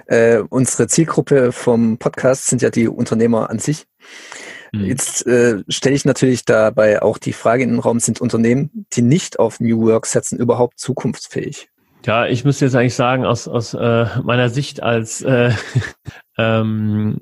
Äh, 0.07 0.39
unsere 0.49 0.87
Zielgruppe 0.87 1.51
vom 1.51 1.97
Podcast 1.97 2.47
sind 2.47 2.61
ja 2.61 2.69
die 2.69 2.87
Unternehmer 2.87 3.49
an 3.49 3.59
sich. 3.59 3.85
Mhm. 4.71 4.85
Jetzt 4.85 5.27
äh, 5.27 5.63
stelle 5.67 5.95
ich 5.95 6.05
natürlich 6.05 6.45
dabei 6.45 7.01
auch 7.01 7.17
die 7.17 7.33
Frage 7.33 7.63
in 7.63 7.69
den 7.69 7.79
Raum, 7.79 7.99
sind 7.99 8.21
Unternehmen, 8.21 8.87
die 8.93 9.01
nicht 9.01 9.39
auf 9.39 9.59
New 9.59 9.81
Work 9.81 10.05
setzen, 10.05 10.39
überhaupt 10.39 10.79
zukunftsfähig? 10.79 11.69
Ja, 12.07 12.25
ich 12.25 12.45
müsste 12.45 12.63
jetzt 12.63 12.75
eigentlich 12.75 12.95
sagen, 12.95 13.25
aus, 13.25 13.49
aus 13.49 13.73
äh, 13.73 14.05
meiner 14.23 14.47
Sicht 14.47 14.81
als 14.81 15.21
äh, 15.23 15.51
ähm, 16.37 17.19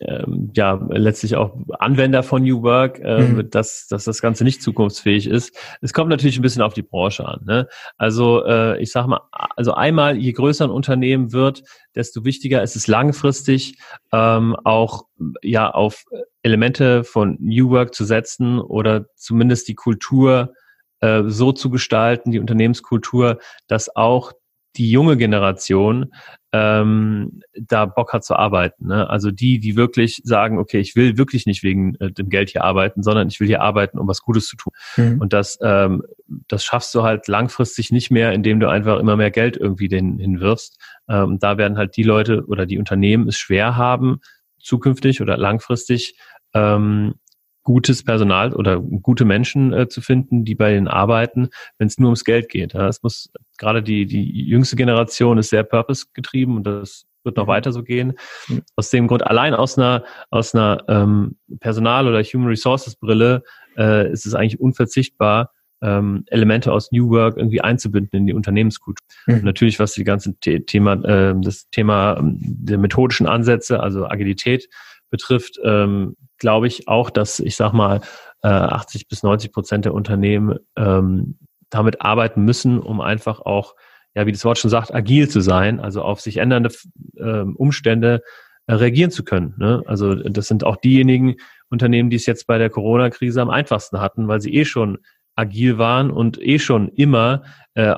ähm, 0.00 0.50
ja 0.54 0.80
letztlich 0.88 1.36
auch 1.36 1.54
Anwender 1.78 2.22
von 2.22 2.42
New 2.42 2.62
Work, 2.62 2.98
äh, 3.00 3.20
mhm. 3.20 3.50
dass, 3.50 3.88
dass 3.88 4.04
das 4.04 4.22
Ganze 4.22 4.44
nicht 4.44 4.62
zukunftsfähig 4.62 5.26
ist. 5.26 5.54
Es 5.82 5.92
kommt 5.92 6.08
natürlich 6.08 6.38
ein 6.38 6.42
bisschen 6.42 6.62
auf 6.62 6.72
die 6.72 6.82
Branche 6.82 7.26
an. 7.28 7.42
Ne? 7.44 7.68
Also 7.98 8.42
äh, 8.46 8.80
ich 8.80 8.90
sage 8.90 9.08
mal, 9.08 9.20
also 9.30 9.74
einmal, 9.74 10.16
je 10.16 10.32
größer 10.32 10.64
ein 10.64 10.70
Unternehmen 10.70 11.32
wird, 11.34 11.62
desto 11.94 12.24
wichtiger 12.24 12.62
ist 12.62 12.74
es 12.74 12.86
langfristig 12.86 13.76
ähm, 14.12 14.56
auch 14.64 15.02
ja 15.42 15.70
auf 15.70 16.04
Elemente 16.42 17.04
von 17.04 17.36
New 17.38 17.68
Work 17.68 17.94
zu 17.94 18.06
setzen 18.06 18.60
oder 18.60 19.04
zumindest 19.14 19.68
die 19.68 19.74
Kultur 19.74 20.54
äh, 21.02 21.24
so 21.26 21.52
zu 21.52 21.68
gestalten, 21.68 22.30
die 22.30 22.40
Unternehmenskultur, 22.40 23.38
dass 23.66 23.94
auch 23.94 24.32
die 24.76 24.90
junge 24.90 25.16
Generation 25.18 26.12
ähm, 26.52 27.42
da 27.54 27.86
Bock 27.86 28.12
hat 28.12 28.24
zu 28.24 28.36
arbeiten. 28.36 28.86
Ne? 28.86 29.08
Also 29.08 29.30
die, 29.30 29.58
die 29.58 29.76
wirklich 29.76 30.22
sagen, 30.24 30.58
okay, 30.58 30.78
ich 30.78 30.96
will 30.96 31.18
wirklich 31.18 31.44
nicht 31.44 31.62
wegen 31.62 31.94
äh, 31.96 32.10
dem 32.10 32.30
Geld 32.30 32.50
hier 32.50 32.64
arbeiten, 32.64 33.02
sondern 33.02 33.28
ich 33.28 33.38
will 33.40 33.46
hier 33.46 33.60
arbeiten, 33.60 33.98
um 33.98 34.08
was 34.08 34.22
Gutes 34.22 34.46
zu 34.46 34.56
tun. 34.56 34.72
Mhm. 34.96 35.20
Und 35.20 35.32
das, 35.32 35.58
ähm, 35.62 36.02
das 36.48 36.64
schaffst 36.64 36.94
du 36.94 37.02
halt 37.02 37.28
langfristig 37.28 37.90
nicht 37.90 38.10
mehr, 38.10 38.32
indem 38.32 38.60
du 38.60 38.68
einfach 38.68 38.98
immer 38.98 39.16
mehr 39.16 39.30
Geld 39.30 39.56
irgendwie 39.56 39.88
den 39.88 40.18
hinwirfst. 40.18 40.78
Ähm, 41.08 41.38
da 41.38 41.58
werden 41.58 41.76
halt 41.76 41.96
die 41.96 42.02
Leute 42.02 42.44
oder 42.46 42.64
die 42.64 42.78
Unternehmen 42.78 43.28
es 43.28 43.36
schwer 43.36 43.76
haben, 43.76 44.20
zukünftig 44.58 45.20
oder 45.20 45.36
langfristig 45.36 46.16
ähm, 46.54 47.14
gutes 47.62 48.02
Personal 48.02 48.52
oder 48.52 48.80
gute 48.80 49.24
Menschen 49.24 49.72
äh, 49.72 49.88
zu 49.88 50.00
finden, 50.00 50.44
die 50.44 50.54
bei 50.54 50.76
ihnen 50.76 50.88
arbeiten, 50.88 51.48
wenn 51.78 51.86
es 51.86 51.98
nur 51.98 52.08
ums 52.08 52.24
Geld 52.24 52.48
geht. 52.48 52.74
Ja, 52.74 52.88
es 52.88 53.02
muss 53.02 53.30
gerade 53.58 53.82
die 53.82 54.06
die 54.06 54.44
jüngste 54.44 54.76
Generation 54.76 55.38
ist 55.38 55.50
sehr 55.50 55.62
purpose 55.62 56.06
getrieben 56.12 56.56
und 56.56 56.64
das 56.64 57.06
wird 57.24 57.36
noch 57.36 57.44
mhm. 57.44 57.50
weiter 57.50 57.72
so 57.72 57.82
gehen. 57.82 58.14
Mhm. 58.48 58.62
Aus 58.76 58.90
dem 58.90 59.06
Grund 59.06 59.26
allein 59.26 59.54
aus 59.54 59.78
einer 59.78 60.04
aus 60.30 60.54
einer 60.54 60.84
ähm, 60.88 61.36
Personal- 61.60 62.08
oder 62.08 62.22
Human 62.22 62.48
Resources 62.48 62.96
Brille 62.96 63.42
äh, 63.76 64.10
ist 64.10 64.26
es 64.26 64.34
eigentlich 64.34 64.60
unverzichtbar, 64.60 65.52
ähm, 65.82 66.24
Elemente 66.26 66.72
aus 66.72 66.92
New 66.92 67.10
Work 67.10 67.36
irgendwie 67.36 67.60
einzubinden 67.60 68.20
in 68.20 68.26
die 68.26 68.34
Unternehmenskultur. 68.34 69.04
Mhm. 69.26 69.44
natürlich, 69.44 69.78
was 69.78 69.92
die 69.92 70.04
ganzen 70.04 70.36
The 70.42 70.60
Thema, 70.60 70.94
äh, 71.04 71.34
das 71.40 71.68
Thema 71.70 72.16
ähm, 72.18 72.36
der 72.38 72.78
methodischen 72.78 73.26
Ansätze, 73.26 73.80
also 73.80 74.06
Agilität 74.06 74.68
betrifft, 75.10 75.60
ähm, 75.62 76.16
glaube 76.42 76.66
ich 76.66 76.88
auch, 76.88 77.08
dass 77.08 77.38
ich 77.38 77.54
sag 77.56 77.72
mal 77.72 78.00
äh, 78.42 78.48
80 78.48 79.08
bis 79.08 79.22
90 79.22 79.52
Prozent 79.52 79.84
der 79.84 79.94
Unternehmen 79.94 80.58
ähm, 80.76 81.38
damit 81.70 82.02
arbeiten 82.02 82.42
müssen, 82.44 82.80
um 82.80 83.00
einfach 83.00 83.40
auch, 83.40 83.76
ja, 84.14 84.26
wie 84.26 84.32
das 84.32 84.44
Wort 84.44 84.58
schon 84.58 84.70
sagt, 84.70 84.92
agil 84.92 85.28
zu 85.28 85.40
sein, 85.40 85.78
also 85.78 86.02
auf 86.02 86.20
sich 86.20 86.38
ändernde 86.38 86.70
äh, 87.16 87.44
Umstände 87.54 88.22
äh, 88.66 88.74
reagieren 88.74 89.12
zu 89.12 89.22
können. 89.22 89.54
Ne? 89.56 89.84
Also 89.86 90.14
das 90.16 90.48
sind 90.48 90.64
auch 90.64 90.76
diejenigen 90.76 91.36
Unternehmen, 91.70 92.10
die 92.10 92.16
es 92.16 92.26
jetzt 92.26 92.48
bei 92.48 92.58
der 92.58 92.68
Corona-Krise 92.68 93.40
am 93.40 93.48
einfachsten 93.48 94.00
hatten, 94.00 94.26
weil 94.26 94.40
sie 94.40 94.52
eh 94.52 94.64
schon 94.64 94.98
agil 95.36 95.78
waren 95.78 96.10
und 96.10 96.42
eh 96.42 96.58
schon 96.58 96.88
immer 96.88 97.44
äh, 97.74 97.94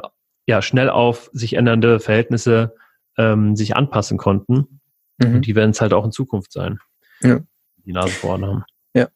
ja 0.46 0.61
schnell 0.61 0.90
auf 0.90 1.30
sich 1.33 1.54
ändernde 1.54 1.98
Verhältnisse 1.98 2.74
ähm, 3.16 3.57
sich 3.57 3.74
anpassen 3.74 4.18
konnten. 4.18 4.80
Mhm. 5.16 5.37
Und 5.37 5.46
die 5.46 5.57
werden 5.57 5.70
es 5.70 5.80
halt 5.80 5.94
auch 5.94 6.04
in 6.04 6.12
Zukunft 6.12 6.52
sein 6.52 6.78
ja. 7.24 7.40
Die 7.85 7.92
Nase 7.92 8.11
vorne 8.11 8.47
haben. 8.47 8.64
Ja, 8.94 9.09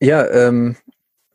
ja 0.00 0.26
ähm, 0.28 0.76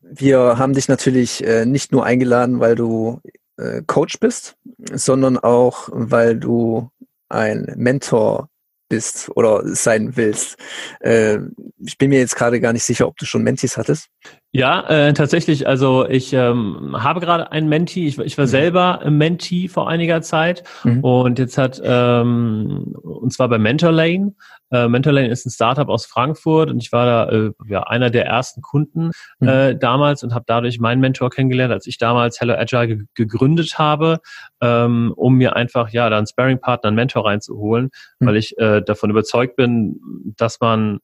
wir 0.02 0.58
haben 0.58 0.74
dich 0.74 0.88
natürlich 0.88 1.44
äh, 1.44 1.66
nicht 1.66 1.92
nur 1.92 2.06
eingeladen, 2.06 2.60
weil 2.60 2.76
du 2.76 3.22
äh, 3.58 3.82
Coach 3.86 4.20
bist, 4.20 4.56
sondern 4.94 5.38
auch, 5.38 5.90
weil 5.92 6.38
du 6.38 6.90
ein 7.30 7.74
Mentor 7.76 8.50
bist 8.90 9.30
oder 9.36 9.62
sein 9.66 10.16
willst. 10.16 10.58
Äh, 11.02 11.40
ich 11.80 11.98
bin 11.98 12.10
mir 12.10 12.20
jetzt 12.20 12.36
gerade 12.36 12.60
gar 12.60 12.74
nicht 12.74 12.84
sicher, 12.84 13.08
ob 13.08 13.18
du 13.18 13.26
schon 13.26 13.44
Mentis 13.44 13.78
hattest. 13.78 14.08
Ja, 14.52 14.88
äh, 14.88 15.14
tatsächlich. 15.14 15.68
Also 15.68 16.08
ich 16.08 16.34
ähm, 16.34 16.96
habe 16.98 17.20
gerade 17.20 17.52
einen 17.52 17.68
Menti. 17.68 18.08
Ich, 18.08 18.18
ich 18.18 18.38
war 18.38 18.46
mhm. 18.46 18.50
selber 18.50 19.02
Menti 19.10 19.68
vor 19.68 19.90
einiger 19.90 20.22
Zeit 20.22 20.64
mhm. 20.84 21.04
und 21.04 21.40
jetzt 21.40 21.58
hat 21.58 21.82
ähm, 21.84 22.96
und 23.04 23.34
zwar 23.34 23.50
bei 23.50 23.58
Mentorlane. 23.58 24.34
Äh, 24.72 24.88
Mentorlane 24.88 25.30
ist 25.30 25.46
ein 25.46 25.50
Startup 25.50 25.88
aus 25.88 26.06
Frankfurt 26.06 26.70
und 26.70 26.82
ich 26.82 26.92
war 26.92 27.06
da 27.06 27.30
äh, 27.30 27.52
ja 27.68 27.84
einer 27.84 28.10
der 28.10 28.26
ersten 28.26 28.62
Kunden 28.62 29.12
mhm. 29.40 29.48
äh, 29.48 29.76
damals 29.76 30.24
und 30.24 30.34
habe 30.34 30.46
dadurch 30.48 30.80
meinen 30.80 31.00
Mentor 31.00 31.30
kennengelernt, 31.30 31.74
als 31.74 31.88
ich 31.88 31.98
damals 31.98 32.40
Hello 32.42 32.54
Agile 32.54 32.88
ge 32.88 33.06
gegründet 33.16 33.78
habe, 33.78 34.20
ähm, 34.62 35.14
um 35.16 35.36
mir 35.36 35.56
einfach 35.56 35.90
ja 35.90 36.10
da 36.10 36.18
einen 36.18 36.28
Sparring 36.28 36.60
Partner, 36.60 36.90
einen 36.90 36.96
Mentor 36.96 37.26
reinzuholen, 37.26 37.90
mhm. 38.20 38.28
weil 38.28 38.38
ich 38.38 38.58
äh, 38.58 38.82
davon 38.82 39.10
überzeugt 39.10 39.56
bin, 39.56 40.00
dass 40.38 40.60
man 40.60 41.00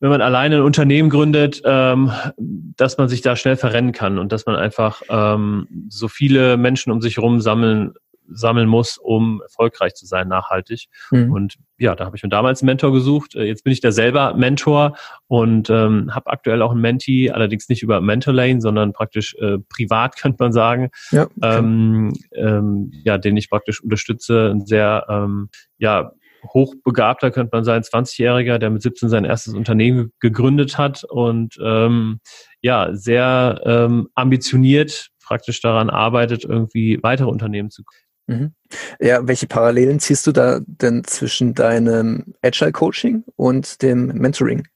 wenn 0.00 0.10
man 0.10 0.22
alleine 0.22 0.56
ein 0.56 0.62
Unternehmen 0.62 1.10
gründet, 1.10 1.60
ähm, 1.64 2.12
dass 2.36 2.98
man 2.98 3.08
sich 3.08 3.20
da 3.20 3.34
schnell 3.34 3.56
verrennen 3.56 3.92
kann 3.92 4.18
und 4.18 4.30
dass 4.30 4.46
man 4.46 4.54
einfach 4.54 5.02
ähm, 5.08 5.66
so 5.88 6.06
viele 6.06 6.56
Menschen 6.56 6.92
um 6.92 7.00
sich 7.00 7.16
herum 7.16 7.40
sammeln 7.40 7.94
sammeln 8.30 8.68
muss, 8.68 8.98
um 8.98 9.40
erfolgreich 9.42 9.94
zu 9.94 10.06
sein, 10.06 10.28
nachhaltig. 10.28 10.86
Mhm. 11.10 11.32
Und 11.32 11.56
ja, 11.78 11.94
da 11.94 12.04
habe 12.06 12.16
ich 12.16 12.22
mir 12.22 12.28
damals 12.28 12.62
einen 12.62 12.66
Mentor 12.66 12.92
gesucht. 12.92 13.34
Äh, 13.34 13.44
jetzt 13.44 13.64
bin 13.64 13.72
ich 13.72 13.80
da 13.80 13.92
selber 13.92 14.34
Mentor 14.34 14.96
und 15.26 15.70
ähm, 15.70 16.14
habe 16.14 16.30
aktuell 16.30 16.62
auch 16.62 16.72
einen 16.72 16.80
Mentee, 16.80 17.30
allerdings 17.30 17.68
nicht 17.68 17.82
über 17.82 18.00
Mentorlane, 18.00 18.60
sondern 18.60 18.92
praktisch 18.92 19.34
äh, 19.40 19.58
privat, 19.68 20.16
könnte 20.20 20.42
man 20.42 20.52
sagen, 20.52 20.90
ja, 21.10 21.24
okay. 21.24 21.58
ähm, 21.58 22.12
ähm, 22.34 22.92
ja, 23.04 23.18
den 23.18 23.36
ich 23.36 23.50
praktisch 23.50 23.82
unterstütze. 23.82 24.50
Ein 24.50 24.66
sehr 24.66 25.06
ähm, 25.08 25.48
ja, 25.78 26.12
hochbegabter, 26.44 27.30
könnte 27.30 27.50
man 27.52 27.64
sagen, 27.64 27.82
20-Jähriger, 27.82 28.58
der 28.58 28.70
mit 28.70 28.82
17 28.82 29.08
sein 29.08 29.24
erstes 29.24 29.54
Unternehmen 29.54 30.12
gegründet 30.20 30.78
hat 30.78 31.04
und 31.04 31.58
ähm, 31.62 32.20
ja, 32.60 32.94
sehr 32.94 33.60
ähm, 33.64 34.08
ambitioniert 34.14 35.10
praktisch 35.24 35.60
daran 35.60 35.90
arbeitet, 35.90 36.44
irgendwie 36.44 36.98
weitere 37.02 37.28
Unternehmen 37.28 37.70
zu 37.70 37.82
Mhm. 38.28 38.52
Ja, 39.00 39.26
welche 39.26 39.46
Parallelen 39.46 39.98
ziehst 39.98 40.26
du 40.26 40.32
da 40.32 40.60
denn 40.66 41.02
zwischen 41.04 41.54
deinem 41.54 42.34
Agile 42.42 42.72
Coaching 42.72 43.24
und 43.36 43.82
dem 43.82 44.06
Mentoring? 44.08 44.68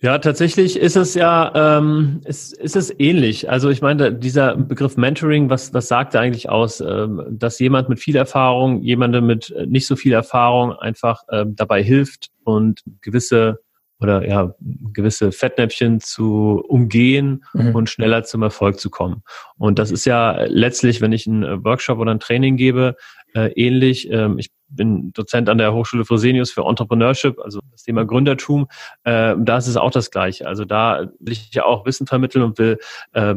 Ja, 0.00 0.18
tatsächlich 0.18 0.78
ist 0.78 0.96
es 0.96 1.14
ja, 1.14 1.78
ähm, 1.78 2.22
ist, 2.24 2.58
ist 2.58 2.74
es 2.74 2.92
ähnlich. 2.98 3.48
Also 3.48 3.70
ich 3.70 3.82
meine, 3.82 4.12
dieser 4.12 4.56
Begriff 4.56 4.96
Mentoring, 4.96 5.48
was, 5.48 5.72
was 5.72 5.88
sagt 5.88 6.14
er 6.14 6.20
eigentlich 6.20 6.48
aus? 6.48 6.80
Ähm, 6.80 7.24
dass 7.30 7.58
jemand 7.60 7.88
mit 7.88 8.00
viel 8.00 8.16
Erfahrung, 8.16 8.82
jemandem 8.82 9.26
mit 9.26 9.54
nicht 9.66 9.86
so 9.86 9.94
viel 9.96 10.12
Erfahrung 10.12 10.72
einfach 10.72 11.22
ähm, 11.30 11.54
dabei 11.54 11.82
hilft 11.82 12.30
und 12.42 12.82
gewisse 13.00 13.60
oder 14.02 14.26
ja, 14.26 14.54
gewisse 14.92 15.32
Fettnäpfchen 15.32 16.00
zu 16.00 16.62
umgehen 16.68 17.44
mhm. 17.54 17.74
und 17.74 17.90
schneller 17.90 18.24
zum 18.24 18.42
Erfolg 18.42 18.80
zu 18.80 18.90
kommen. 18.90 19.22
Und 19.56 19.78
das 19.78 19.90
ist 19.90 20.04
ja 20.04 20.42
letztlich, 20.46 21.00
wenn 21.00 21.12
ich 21.12 21.26
einen 21.26 21.64
Workshop 21.64 21.98
oder 21.98 22.10
ein 22.10 22.20
Training 22.20 22.56
gebe, 22.56 22.96
äh, 23.34 23.52
ähnlich. 23.52 24.10
Ähm, 24.10 24.38
ich 24.38 24.50
bin 24.68 25.12
Dozent 25.12 25.48
an 25.48 25.58
der 25.58 25.72
Hochschule 25.72 26.04
Fresenius 26.04 26.50
für 26.50 26.62
Entrepreneurship, 26.62 27.38
also 27.38 27.60
das 27.70 27.82
Thema 27.82 28.04
Gründertum. 28.04 28.68
Äh, 29.04 29.36
da 29.38 29.58
ist 29.58 29.66
es 29.66 29.76
auch 29.76 29.90
das 29.90 30.10
Gleiche. 30.10 30.46
Also 30.46 30.64
da 30.64 31.08
will 31.18 31.32
ich 31.32 31.52
ja 31.54 31.64
auch 31.64 31.86
Wissen 31.86 32.06
vermitteln 32.06 32.44
und 32.44 32.58
will 32.58 32.78
äh, 33.12 33.34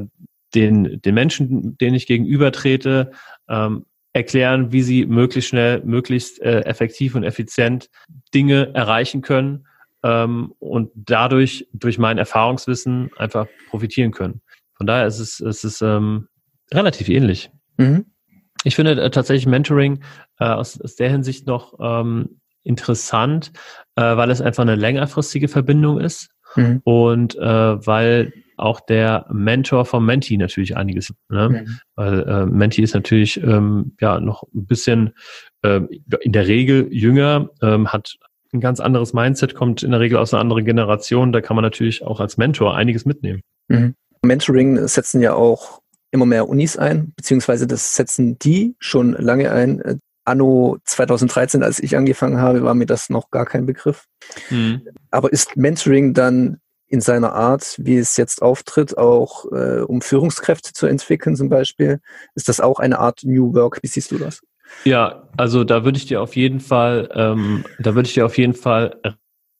den, 0.53 1.01
den 1.01 1.13
Menschen, 1.13 1.77
denen 1.77 1.95
ich 1.95 2.07
gegenüber 2.07 2.51
trete, 2.51 3.11
ähm, 3.49 3.85
erklären, 4.13 4.71
wie 4.71 4.81
sie 4.81 5.05
möglichst 5.05 5.49
schnell, 5.49 5.81
möglichst 5.83 6.41
äh, 6.41 6.61
effektiv 6.61 7.15
und 7.15 7.23
effizient 7.23 7.89
Dinge 8.33 8.73
erreichen 8.73 9.21
können 9.21 9.67
ähm, 10.05 10.53
und 10.59 10.91
dadurch 10.93 11.67
durch 11.73 11.97
mein 11.97 12.19
Erfahrungswissen 12.19 13.09
einfach 13.17 13.47
profitieren 13.69 14.11
können. 14.11 14.41
Von 14.77 14.85
daher 14.85 15.07
ist 15.07 15.19
es, 15.19 15.39
es 15.39 15.63
ist 15.63 15.81
ähm, 15.81 16.27
relativ 16.71 17.09
ähnlich. 17.09 17.49
Mhm. 17.77 18.05
Ich 18.63 18.75
finde 18.75 19.01
äh, 19.01 19.09
tatsächlich 19.09 19.47
Mentoring 19.47 20.03
äh, 20.39 20.45
aus, 20.45 20.79
aus 20.79 20.95
der 20.95 21.09
Hinsicht 21.09 21.47
noch 21.47 21.73
ähm, 21.79 22.39
interessant, 22.63 23.51
äh, 23.95 24.01
weil 24.01 24.29
es 24.29 24.41
einfach 24.41 24.63
eine 24.63 24.75
längerfristige 24.75 25.47
Verbindung 25.47 25.99
ist 25.99 26.29
mhm. 26.55 26.81
und 26.83 27.35
äh, 27.35 27.41
weil 27.87 28.31
auch 28.57 28.79
der 28.79 29.25
Mentor 29.31 29.85
vom 29.85 30.05
Menti 30.05 30.37
natürlich 30.37 30.77
einiges, 30.77 31.13
ne? 31.29 31.49
Mhm. 31.49 31.79
weil 31.95 32.21
äh, 32.21 32.45
Menti 32.45 32.83
ist 32.83 32.93
natürlich 32.93 33.41
ähm, 33.41 33.95
ja 33.99 34.19
noch 34.19 34.43
ein 34.43 34.65
bisschen 34.65 35.13
äh, 35.61 35.81
in 36.21 36.31
der 36.31 36.47
Regel 36.47 36.87
jünger, 36.91 37.49
ähm, 37.61 37.91
hat 37.91 38.15
ein 38.55 38.61
ganz 38.61 38.79
anderes 38.79 39.13
Mindset, 39.13 39.55
kommt 39.55 39.83
in 39.83 39.91
der 39.91 39.99
Regel 39.99 40.17
aus 40.17 40.33
einer 40.33 40.41
anderen 40.41 40.65
Generation. 40.65 41.31
Da 41.31 41.41
kann 41.41 41.55
man 41.55 41.63
natürlich 41.63 42.03
auch 42.03 42.19
als 42.19 42.37
Mentor 42.37 42.75
einiges 42.75 43.05
mitnehmen. 43.05 43.41
Mhm. 43.67 43.95
Mentoring 44.21 44.87
setzen 44.87 45.21
ja 45.21 45.33
auch 45.33 45.81
immer 46.11 46.25
mehr 46.25 46.49
Unis 46.49 46.77
ein, 46.77 47.13
beziehungsweise 47.15 47.67
das 47.67 47.95
setzen 47.95 48.39
die 48.39 48.75
schon 48.79 49.13
lange 49.13 49.51
ein. 49.51 49.99
Anno 50.23 50.77
2013, 50.85 51.61
als 51.61 51.79
ich 51.79 51.95
angefangen 51.95 52.39
habe, 52.39 52.63
war 52.63 52.73
mir 52.73 52.87
das 52.87 53.09
noch 53.09 53.29
gar 53.29 53.45
kein 53.45 53.67
Begriff. 53.67 54.05
Mhm. 54.49 54.81
Aber 55.11 55.31
ist 55.31 55.55
Mentoring 55.55 56.13
dann 56.15 56.57
in 56.87 57.01
seiner 57.01 57.33
Art, 57.33 57.75
wie 57.77 57.97
es 57.97 58.17
jetzt 58.17 58.41
auftritt, 58.41 58.97
auch 58.97 59.45
äh, 59.51 59.81
um 59.81 60.01
Führungskräfte 60.01 60.73
zu 60.73 60.87
entwickeln 60.87 61.35
zum 61.35 61.49
Beispiel, 61.49 61.99
ist 62.35 62.47
das 62.49 62.59
auch 62.59 62.79
eine 62.79 62.99
Art 62.99 63.21
New 63.23 63.53
Work? 63.53 63.79
Wie 63.81 63.87
siehst 63.87 64.11
du 64.11 64.17
das? 64.17 64.41
Ja, 64.83 65.23
also 65.37 65.63
da 65.63 65.83
würde 65.83 65.97
ich 65.97 66.05
dir 66.05 66.21
auf 66.21 66.35
jeden 66.35 66.59
Fall, 66.59 67.09
ähm, 67.13 67.65
da 67.79 67.95
würde 67.95 68.07
ich 68.07 68.13
dir 68.13 68.25
auf 68.25 68.37
jeden 68.37 68.53
Fall 68.53 68.99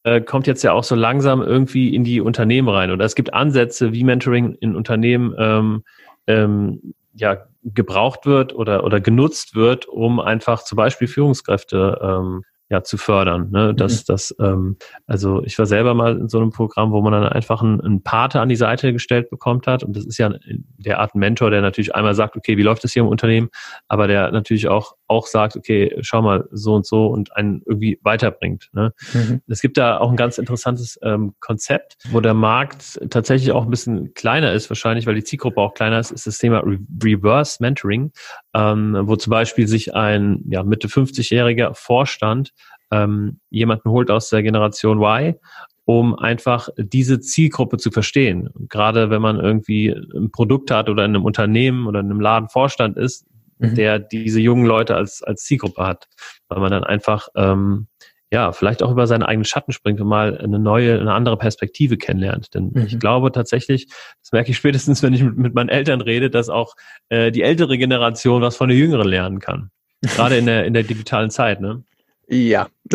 äh, 0.06 0.22
kommt 0.22 0.46
jetzt 0.46 0.64
ja 0.64 0.72
auch 0.72 0.84
so 0.84 0.94
langsam 0.96 1.42
irgendwie 1.42 1.94
in 1.94 2.04
die 2.04 2.22
Unternehmen 2.22 2.70
rein. 2.70 2.92
Oder 2.92 3.06
es 3.06 3.16
gibt 3.16 3.34
Ansätze, 3.34 3.92
wie 3.92 4.04
Mentoring 4.04 4.54
in 4.54 4.76
Unternehmen 4.76 5.34
ähm, 5.38 5.84
ähm, 6.28 6.94
ja 7.16 7.48
gebraucht 7.64 8.28
wird 8.28 8.54
oder 8.54 8.84
oder 8.84 9.02
genutzt 9.02 9.56
wird, 9.56 9.88
um 9.88 10.20
einfach 10.20 10.64
zum 10.64 10.76
Beispiel 10.76 11.08
Führungskräfte 11.08 12.00
ähm, 12.02 12.44
ja 12.70 12.84
zu 12.84 12.98
fördern. 12.98 13.52
Ne? 13.52 13.74
Dass 13.74 14.00
mhm. 14.00 14.04
das, 14.08 14.36
ähm, 14.40 14.78
also 15.06 15.44
ich 15.44 15.58
war 15.60 15.66
selber 15.66 15.94
mal 15.94 16.18
in 16.18 16.30
so 16.30 16.40
einem 16.40 16.50
Programm, 16.50 16.92
wo 16.92 17.02
man 17.02 17.14
dann 17.14 17.28
einfach 17.28 17.62
einen, 17.62 17.80
einen 17.82 18.02
Pate 18.02 18.40
an 18.40 18.50
die 18.50 18.56
Seite 18.56 18.92
gestellt 18.92 19.30
bekommt 19.30 19.68
hat. 19.68 19.84
Und 19.84 19.96
das 19.96 20.06
ist 20.06 20.18
ja 20.18 20.34
der 20.78 21.00
Art 21.00 21.16
Mentor, 21.16 21.52
der 21.52 21.62
natürlich 21.62 21.94
einmal 21.94 22.16
sagt, 22.16 22.36
okay, 22.36 22.58
wie 22.58 22.64
läuft 22.64 22.84
das 22.84 22.94
hier 22.94 23.04
im 23.04 23.10
Unternehmen, 23.10 23.50
aber 23.88 24.08
der 24.08 24.32
natürlich 24.32 24.68
auch 24.68 24.96
auch 25.08 25.28
sagt, 25.28 25.56
okay, 25.56 25.96
schau 26.02 26.22
mal 26.22 26.48
so 26.52 26.74
und 26.74 26.86
so 26.86 27.08
und 27.08 27.36
einen 27.36 27.62
irgendwie 27.66 28.00
weiterbringt. 28.04 28.70
Ne? 28.74 28.94
Mhm. 29.14 29.42
Es 29.48 29.62
gibt 29.62 29.78
da 29.78 30.00
auch 30.00 30.10
ein 30.10 30.16
ganz 30.16 30.38
interessantes 30.38 31.00
ähm, 31.04 31.36
Konzept, 31.40 31.98
wo 32.12 32.20
der 32.20 32.34
Markt 32.34 33.00
tatsächlich 33.10 33.52
auch 33.52 33.66
ein 33.66 33.70
bisschen 33.70 34.14
kleiner 34.14 34.54
ist, 34.54 34.70
wahrscheinlich, 34.70 35.06
weil 35.06 35.16
die 35.16 35.24
Zielgruppe 35.24 35.62
auch 35.62 35.74
kleiner 35.74 36.00
ist, 36.00 36.12
ist 36.12 36.28
das 36.28 36.38
Thema 36.38 36.60
Re 36.60 36.80
Reverse 37.04 37.58
Mentoring, 37.60 38.12
ähm, 38.54 38.98
wo 39.04 39.16
zum 39.16 39.32
Beispiel 39.32 39.68
sich 39.68 39.94
ein 39.94 40.44
ja, 40.50 40.64
Mitte 40.64 40.88
50-jähriger 40.88 41.74
Vorstand 41.74 42.52
ähm, 42.92 43.40
jemanden 43.50 43.90
holt 43.90 44.12
aus 44.12 44.30
der 44.30 44.44
Generation 44.44 45.00
Y, 45.02 45.36
um 45.86 46.16
einfach 46.16 46.70
diese 46.78 47.20
Zielgruppe 47.20 47.78
zu 47.78 47.92
verstehen. 47.92 48.50
gerade 48.70 49.10
wenn 49.10 49.22
man 49.22 49.40
irgendwie 49.40 49.90
ein 49.90 50.32
Produkt 50.32 50.72
hat 50.72 50.90
oder 50.90 51.06
in 51.06 51.16
einem 51.16 51.26
Unternehmen 51.26 51.88
oder 51.88 52.00
in 52.00 52.08
einem 52.08 52.20
Ladenvorstand 52.20 52.98
ist, 52.98 53.26
mhm. 53.58 53.76
der 53.76 54.00
diese 54.00 54.40
jungen 54.40 54.66
Leute 54.66 54.96
als, 54.96 55.24
als 55.24 55.44
Zielgruppe 55.44 55.86
hat, 55.86 56.08
weil 56.48 56.60
man 56.60 56.72
dann 56.72 56.84
einfach 56.84 57.28
ähm, 57.36 57.88
ja, 58.32 58.52
vielleicht 58.52 58.84
auch 58.84 58.92
über 58.92 59.08
seinen 59.08 59.24
eigenen 59.24 59.46
Schatten 59.46 59.72
springt 59.72 60.02
und 60.02 60.08
mal 60.08 60.38
eine 60.38 60.60
neue, 60.60 61.00
eine 61.00 61.14
andere 61.14 61.38
Perspektive 61.38 61.96
kennenlernt. 61.98 62.54
Denn 62.54 62.72
mhm. 62.74 62.86
ich 62.86 63.00
glaube 63.00 63.32
tatsächlich, 63.32 63.88
das 64.22 64.32
merke 64.32 64.52
ich 64.52 64.58
spätestens, 64.58 65.04
wenn 65.04 65.14
ich 65.14 65.24
mit, 65.24 65.38
mit 65.38 65.54
meinen 65.56 65.70
Eltern 65.70 66.02
rede, 66.02 66.30
dass 66.30 66.50
auch 66.50 66.76
äh, 67.10 67.32
die 67.32 67.44
ältere 67.44 67.78
Generation 67.78 68.42
was 68.42 68.58
von 68.58 68.70
der 68.70 68.78
jüngeren 68.78 69.08
lernen 69.08 69.40
kann. 69.40 69.70
Gerade 70.02 70.38
in 70.38 70.48
der, 70.48 70.66
in 70.66 70.74
der 70.74 70.84
digitalen 70.84 71.30
Zeit, 71.30 71.62
ne? 71.62 71.84
Ja, 72.28 72.68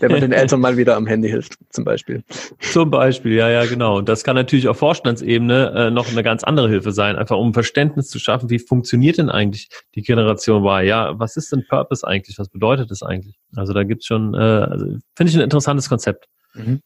wenn 0.00 0.10
man 0.10 0.20
den 0.22 0.32
Eltern 0.32 0.60
mal 0.60 0.78
wieder 0.78 0.96
am 0.96 1.06
Handy 1.06 1.28
hilft, 1.28 1.58
zum 1.70 1.84
Beispiel. 1.84 2.22
Zum 2.58 2.90
Beispiel, 2.90 3.32
ja, 3.32 3.50
ja, 3.50 3.66
genau. 3.66 3.98
Und 3.98 4.08
das 4.08 4.24
kann 4.24 4.34
natürlich 4.34 4.66
auf 4.68 4.78
Vorstandsebene 4.78 5.72
äh, 5.76 5.90
noch 5.90 6.10
eine 6.10 6.22
ganz 6.22 6.42
andere 6.42 6.68
Hilfe 6.68 6.92
sein, 6.92 7.16
einfach 7.16 7.36
um 7.36 7.52
Verständnis 7.52 8.08
zu 8.08 8.18
schaffen, 8.18 8.48
wie 8.48 8.58
funktioniert 8.58 9.18
denn 9.18 9.28
eigentlich 9.28 9.68
die 9.94 10.02
Generation 10.02 10.64
Y? 10.64 10.86
Ja, 10.86 11.18
was 11.18 11.36
ist 11.36 11.52
denn 11.52 11.66
Purpose 11.68 12.06
eigentlich? 12.06 12.38
Was 12.38 12.48
bedeutet 12.48 12.90
das 12.90 13.02
eigentlich? 13.02 13.38
Also 13.54 13.74
da 13.74 13.84
gibt's 13.84 14.06
schon, 14.06 14.32
äh, 14.32 14.38
also, 14.38 14.86
finde 15.14 15.30
ich 15.30 15.34
ein 15.34 15.42
interessantes 15.42 15.88
Konzept. 15.88 16.26
Mhm. 16.54 16.80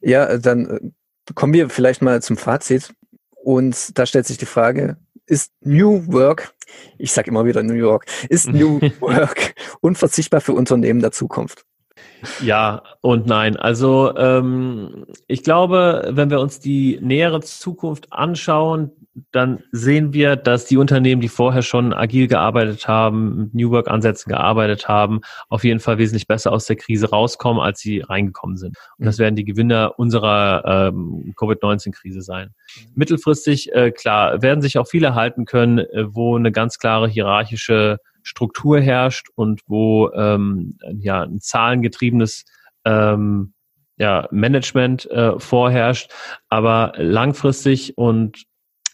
Ja, 0.00 0.38
dann 0.38 0.66
äh, 0.66 1.32
kommen 1.34 1.52
wir 1.52 1.68
vielleicht 1.68 2.00
mal 2.00 2.22
zum 2.22 2.38
Fazit. 2.38 2.94
Und 3.42 3.98
da 3.98 4.06
stellt 4.06 4.26
sich 4.26 4.38
die 4.38 4.46
Frage, 4.46 4.96
ist 5.26 5.52
New 5.60 6.12
Work, 6.12 6.54
ich 6.98 7.12
sage 7.12 7.30
immer 7.30 7.44
wieder 7.44 7.62
New 7.62 7.74
York, 7.74 8.06
ist 8.28 8.48
New 8.52 8.80
Work 9.00 9.54
unverzichtbar 9.80 10.40
für 10.40 10.52
Unternehmen 10.52 11.00
der 11.00 11.12
Zukunft? 11.12 11.64
Ja 12.42 12.82
und 13.00 13.26
nein. 13.26 13.56
Also 13.56 14.16
ähm, 14.16 15.06
ich 15.26 15.42
glaube, 15.42 16.08
wenn 16.10 16.30
wir 16.30 16.40
uns 16.40 16.60
die 16.60 16.98
nähere 17.02 17.40
Zukunft 17.40 18.12
anschauen, 18.12 18.90
dann 19.30 19.62
sehen 19.70 20.12
wir, 20.12 20.34
dass 20.34 20.64
die 20.64 20.76
Unternehmen, 20.76 21.20
die 21.20 21.28
vorher 21.28 21.62
schon 21.62 21.92
agil 21.92 22.26
gearbeitet 22.26 22.88
haben, 22.88 23.36
mit 23.36 23.54
New 23.54 23.70
Work-Ansätzen 23.70 24.30
gearbeitet 24.30 24.88
haben, 24.88 25.20
auf 25.48 25.62
jeden 25.62 25.78
Fall 25.78 25.98
wesentlich 25.98 26.26
besser 26.26 26.52
aus 26.52 26.66
der 26.66 26.76
Krise 26.76 27.10
rauskommen, 27.10 27.62
als 27.62 27.78
sie 27.78 28.00
reingekommen 28.00 28.56
sind. 28.56 28.76
Und 28.98 29.06
das 29.06 29.18
mhm. 29.18 29.22
werden 29.22 29.36
die 29.36 29.44
Gewinner 29.44 29.94
unserer 29.98 30.88
ähm, 30.88 31.32
Covid-19-Krise 31.36 32.22
sein. 32.22 32.48
Mhm. 32.76 32.92
Mittelfristig, 32.96 33.72
äh, 33.72 33.92
klar, 33.92 34.42
werden 34.42 34.62
sich 34.62 34.78
auch 34.78 34.88
viele 34.88 35.14
halten 35.14 35.44
können, 35.44 35.78
äh, 35.78 36.06
wo 36.08 36.36
eine 36.36 36.50
ganz 36.50 36.78
klare 36.78 37.08
hierarchische 37.08 37.98
Struktur 38.24 38.80
herrscht 38.80 39.28
und 39.36 39.60
wo 39.66 40.10
ähm, 40.12 40.76
ja 40.98 41.22
ein 41.22 41.40
zahlengetriebenes 41.40 42.44
ähm, 42.84 43.52
ja, 43.96 44.26
Management 44.32 45.08
äh, 45.10 45.38
vorherrscht. 45.38 46.10
Aber 46.48 46.94
langfristig 46.96 47.96
und 47.96 48.44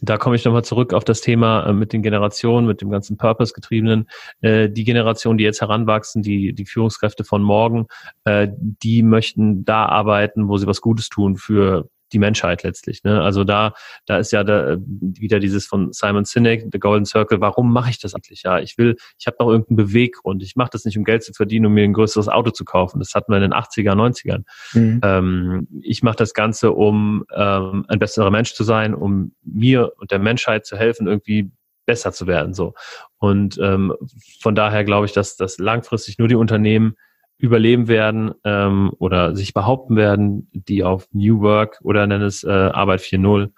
da 0.02 0.16
komme 0.16 0.36
ich 0.36 0.44
nochmal 0.44 0.64
zurück 0.64 0.94
auf 0.94 1.04
das 1.04 1.20
Thema 1.20 1.66
äh, 1.66 1.72
mit 1.72 1.92
den 1.92 2.02
Generationen, 2.02 2.66
mit 2.66 2.80
dem 2.80 2.90
ganzen 2.90 3.16
Purpose-getriebenen. 3.16 4.08
Äh, 4.40 4.68
die 4.70 4.84
Generation, 4.84 5.36
die 5.38 5.44
jetzt 5.44 5.60
heranwachsen, 5.60 6.22
die, 6.22 6.54
die 6.54 6.66
Führungskräfte 6.66 7.24
von 7.24 7.42
morgen, 7.42 7.86
äh, 8.24 8.48
die 8.50 9.02
möchten 9.02 9.64
da 9.64 9.86
arbeiten, 9.86 10.48
wo 10.48 10.56
sie 10.56 10.66
was 10.66 10.80
Gutes 10.80 11.08
tun 11.08 11.36
für 11.36 11.88
die 12.12 12.18
Menschheit 12.18 12.62
letztlich. 12.62 13.04
Ne? 13.04 13.20
Also 13.20 13.44
da, 13.44 13.74
da 14.06 14.18
ist 14.18 14.32
ja 14.32 14.44
da, 14.44 14.76
wieder 14.80 15.40
dieses 15.40 15.66
von 15.66 15.92
Simon 15.92 16.24
Sinek, 16.24 16.66
The 16.72 16.78
Golden 16.78 17.04
Circle, 17.04 17.40
warum 17.40 17.72
mache 17.72 17.90
ich 17.90 17.98
das 17.98 18.14
eigentlich? 18.14 18.42
Ja, 18.42 18.58
ich 18.58 18.78
will, 18.78 18.96
ich 19.18 19.26
habe 19.26 19.36
noch 19.40 19.48
irgendeinen 19.48 19.76
Beweggrund. 19.76 20.42
Ich 20.42 20.56
mache 20.56 20.70
das 20.72 20.84
nicht, 20.84 20.98
um 20.98 21.04
Geld 21.04 21.22
zu 21.22 21.32
verdienen, 21.32 21.66
um 21.66 21.72
mir 21.72 21.84
ein 21.84 21.92
größeres 21.92 22.28
Auto 22.28 22.50
zu 22.50 22.64
kaufen. 22.64 22.98
Das 22.98 23.14
hatten 23.14 23.32
wir 23.32 23.36
in 23.36 23.42
den 23.42 23.54
80er, 23.54 23.92
90ern. 23.92 24.44
Mhm. 24.72 25.00
Ähm, 25.02 25.68
ich 25.82 26.02
mache 26.02 26.16
das 26.16 26.34
Ganze, 26.34 26.72
um 26.72 27.24
ähm, 27.34 27.84
ein 27.88 27.98
besserer 27.98 28.30
Mensch 28.30 28.54
zu 28.54 28.64
sein, 28.64 28.94
um 28.94 29.32
mir 29.42 29.92
und 29.98 30.10
der 30.10 30.18
Menschheit 30.18 30.66
zu 30.66 30.76
helfen, 30.76 31.06
irgendwie 31.06 31.50
besser 31.86 32.12
zu 32.12 32.26
werden. 32.26 32.54
So. 32.54 32.74
Und 33.18 33.58
ähm, 33.60 33.94
von 34.40 34.54
daher 34.54 34.84
glaube 34.84 35.06
ich, 35.06 35.12
dass, 35.12 35.36
dass 35.36 35.58
langfristig 35.58 36.18
nur 36.18 36.28
die 36.28 36.36
Unternehmen 36.36 36.94
überleben 37.40 37.88
werden 37.88 38.32
ähm, 38.44 38.92
oder 38.98 39.34
sich 39.34 39.54
behaupten 39.54 39.96
werden, 39.96 40.48
die 40.52 40.84
auf 40.84 41.08
New 41.12 41.40
Work 41.40 41.80
oder 41.82 42.06
nennen 42.06 42.24
es 42.24 42.44
äh, 42.44 42.50
Arbeit 42.50 43.00
4.0 43.00 43.50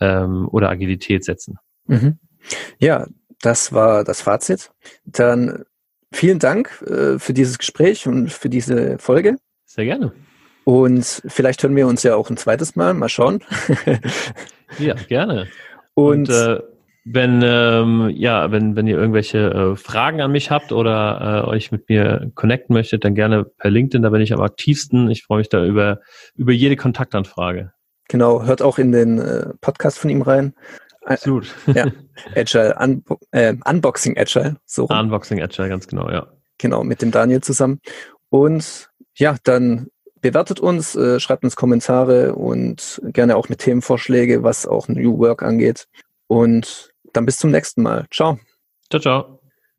ähm, 0.00 0.48
oder 0.48 0.68
Agilität 0.68 1.24
setzen. 1.24 1.58
Mhm. 1.86 2.18
Ja, 2.78 3.06
das 3.40 3.72
war 3.72 4.04
das 4.04 4.20
Fazit. 4.20 4.70
Dann 5.04 5.64
vielen 6.12 6.38
Dank 6.38 6.82
äh, 6.82 7.18
für 7.18 7.32
dieses 7.32 7.58
Gespräch 7.58 8.06
und 8.06 8.30
für 8.30 8.48
diese 8.48 8.98
Folge. 8.98 9.36
Sehr 9.64 9.86
gerne. 9.86 10.12
Und 10.64 11.22
vielleicht 11.26 11.62
hören 11.62 11.76
wir 11.76 11.86
uns 11.86 12.02
ja 12.02 12.14
auch 12.14 12.28
ein 12.30 12.36
zweites 12.36 12.76
Mal. 12.76 12.94
Mal 12.94 13.08
schauen. 13.08 13.42
ja, 14.78 14.94
gerne. 15.08 15.48
Und, 15.94 16.28
und 16.28 16.30
äh, 16.30 16.60
wenn, 17.04 17.40
ähm, 17.42 18.10
ja, 18.14 18.50
wenn, 18.50 18.76
wenn 18.76 18.86
ihr 18.86 18.98
irgendwelche 18.98 19.38
äh, 19.38 19.76
Fragen 19.76 20.20
an 20.20 20.32
mich 20.32 20.50
habt 20.50 20.72
oder 20.72 21.44
äh, 21.44 21.48
euch 21.48 21.72
mit 21.72 21.88
mir 21.88 22.30
connecten 22.34 22.74
möchtet, 22.74 23.04
dann 23.04 23.14
gerne 23.14 23.44
per 23.44 23.70
LinkedIn, 23.70 24.02
da 24.02 24.10
bin 24.10 24.20
ich 24.20 24.32
am 24.32 24.42
aktivsten. 24.42 25.10
Ich 25.10 25.24
freue 25.24 25.38
mich 25.38 25.48
da 25.48 25.64
über, 25.64 26.00
über 26.34 26.52
jede 26.52 26.76
Kontaktanfrage. 26.76 27.72
Genau, 28.08 28.44
hört 28.44 28.60
auch 28.60 28.78
in 28.78 28.92
den 28.92 29.18
äh, 29.18 29.46
Podcast 29.60 29.98
von 29.98 30.10
ihm 30.10 30.22
rein. 30.22 30.52
Absolut. 31.04 31.54
ja, 31.74 31.86
Agile, 32.34 32.76
Un 32.78 33.04
äh, 33.30 33.54
Unboxing 33.64 34.18
Agile. 34.18 34.56
So 34.66 34.86
Unboxing 34.86 35.40
Agile, 35.40 35.68
ganz 35.68 35.86
genau, 35.86 36.10
ja. 36.10 36.26
Genau, 36.58 36.84
mit 36.84 37.00
dem 37.00 37.10
Daniel 37.10 37.40
zusammen. 37.40 37.80
Und 38.28 38.90
ja, 39.14 39.36
dann 39.44 39.88
bewertet 40.20 40.60
uns, 40.60 40.94
äh, 40.94 41.18
schreibt 41.18 41.44
uns 41.44 41.56
Kommentare 41.56 42.34
und 42.34 43.00
gerne 43.04 43.36
auch 43.36 43.48
mit 43.48 43.60
Themenvorschläge, 43.60 44.42
was 44.42 44.66
auch 44.66 44.88
New 44.88 45.18
Work 45.18 45.42
angeht. 45.42 45.86
Und 46.26 46.89
dann 47.12 47.26
bis 47.26 47.38
zum 47.38 47.50
nächsten 47.50 47.82
Mal. 47.82 48.06
Ciao. 48.10 48.38
Ciao, 48.90 49.00
ciao. 49.00 49.39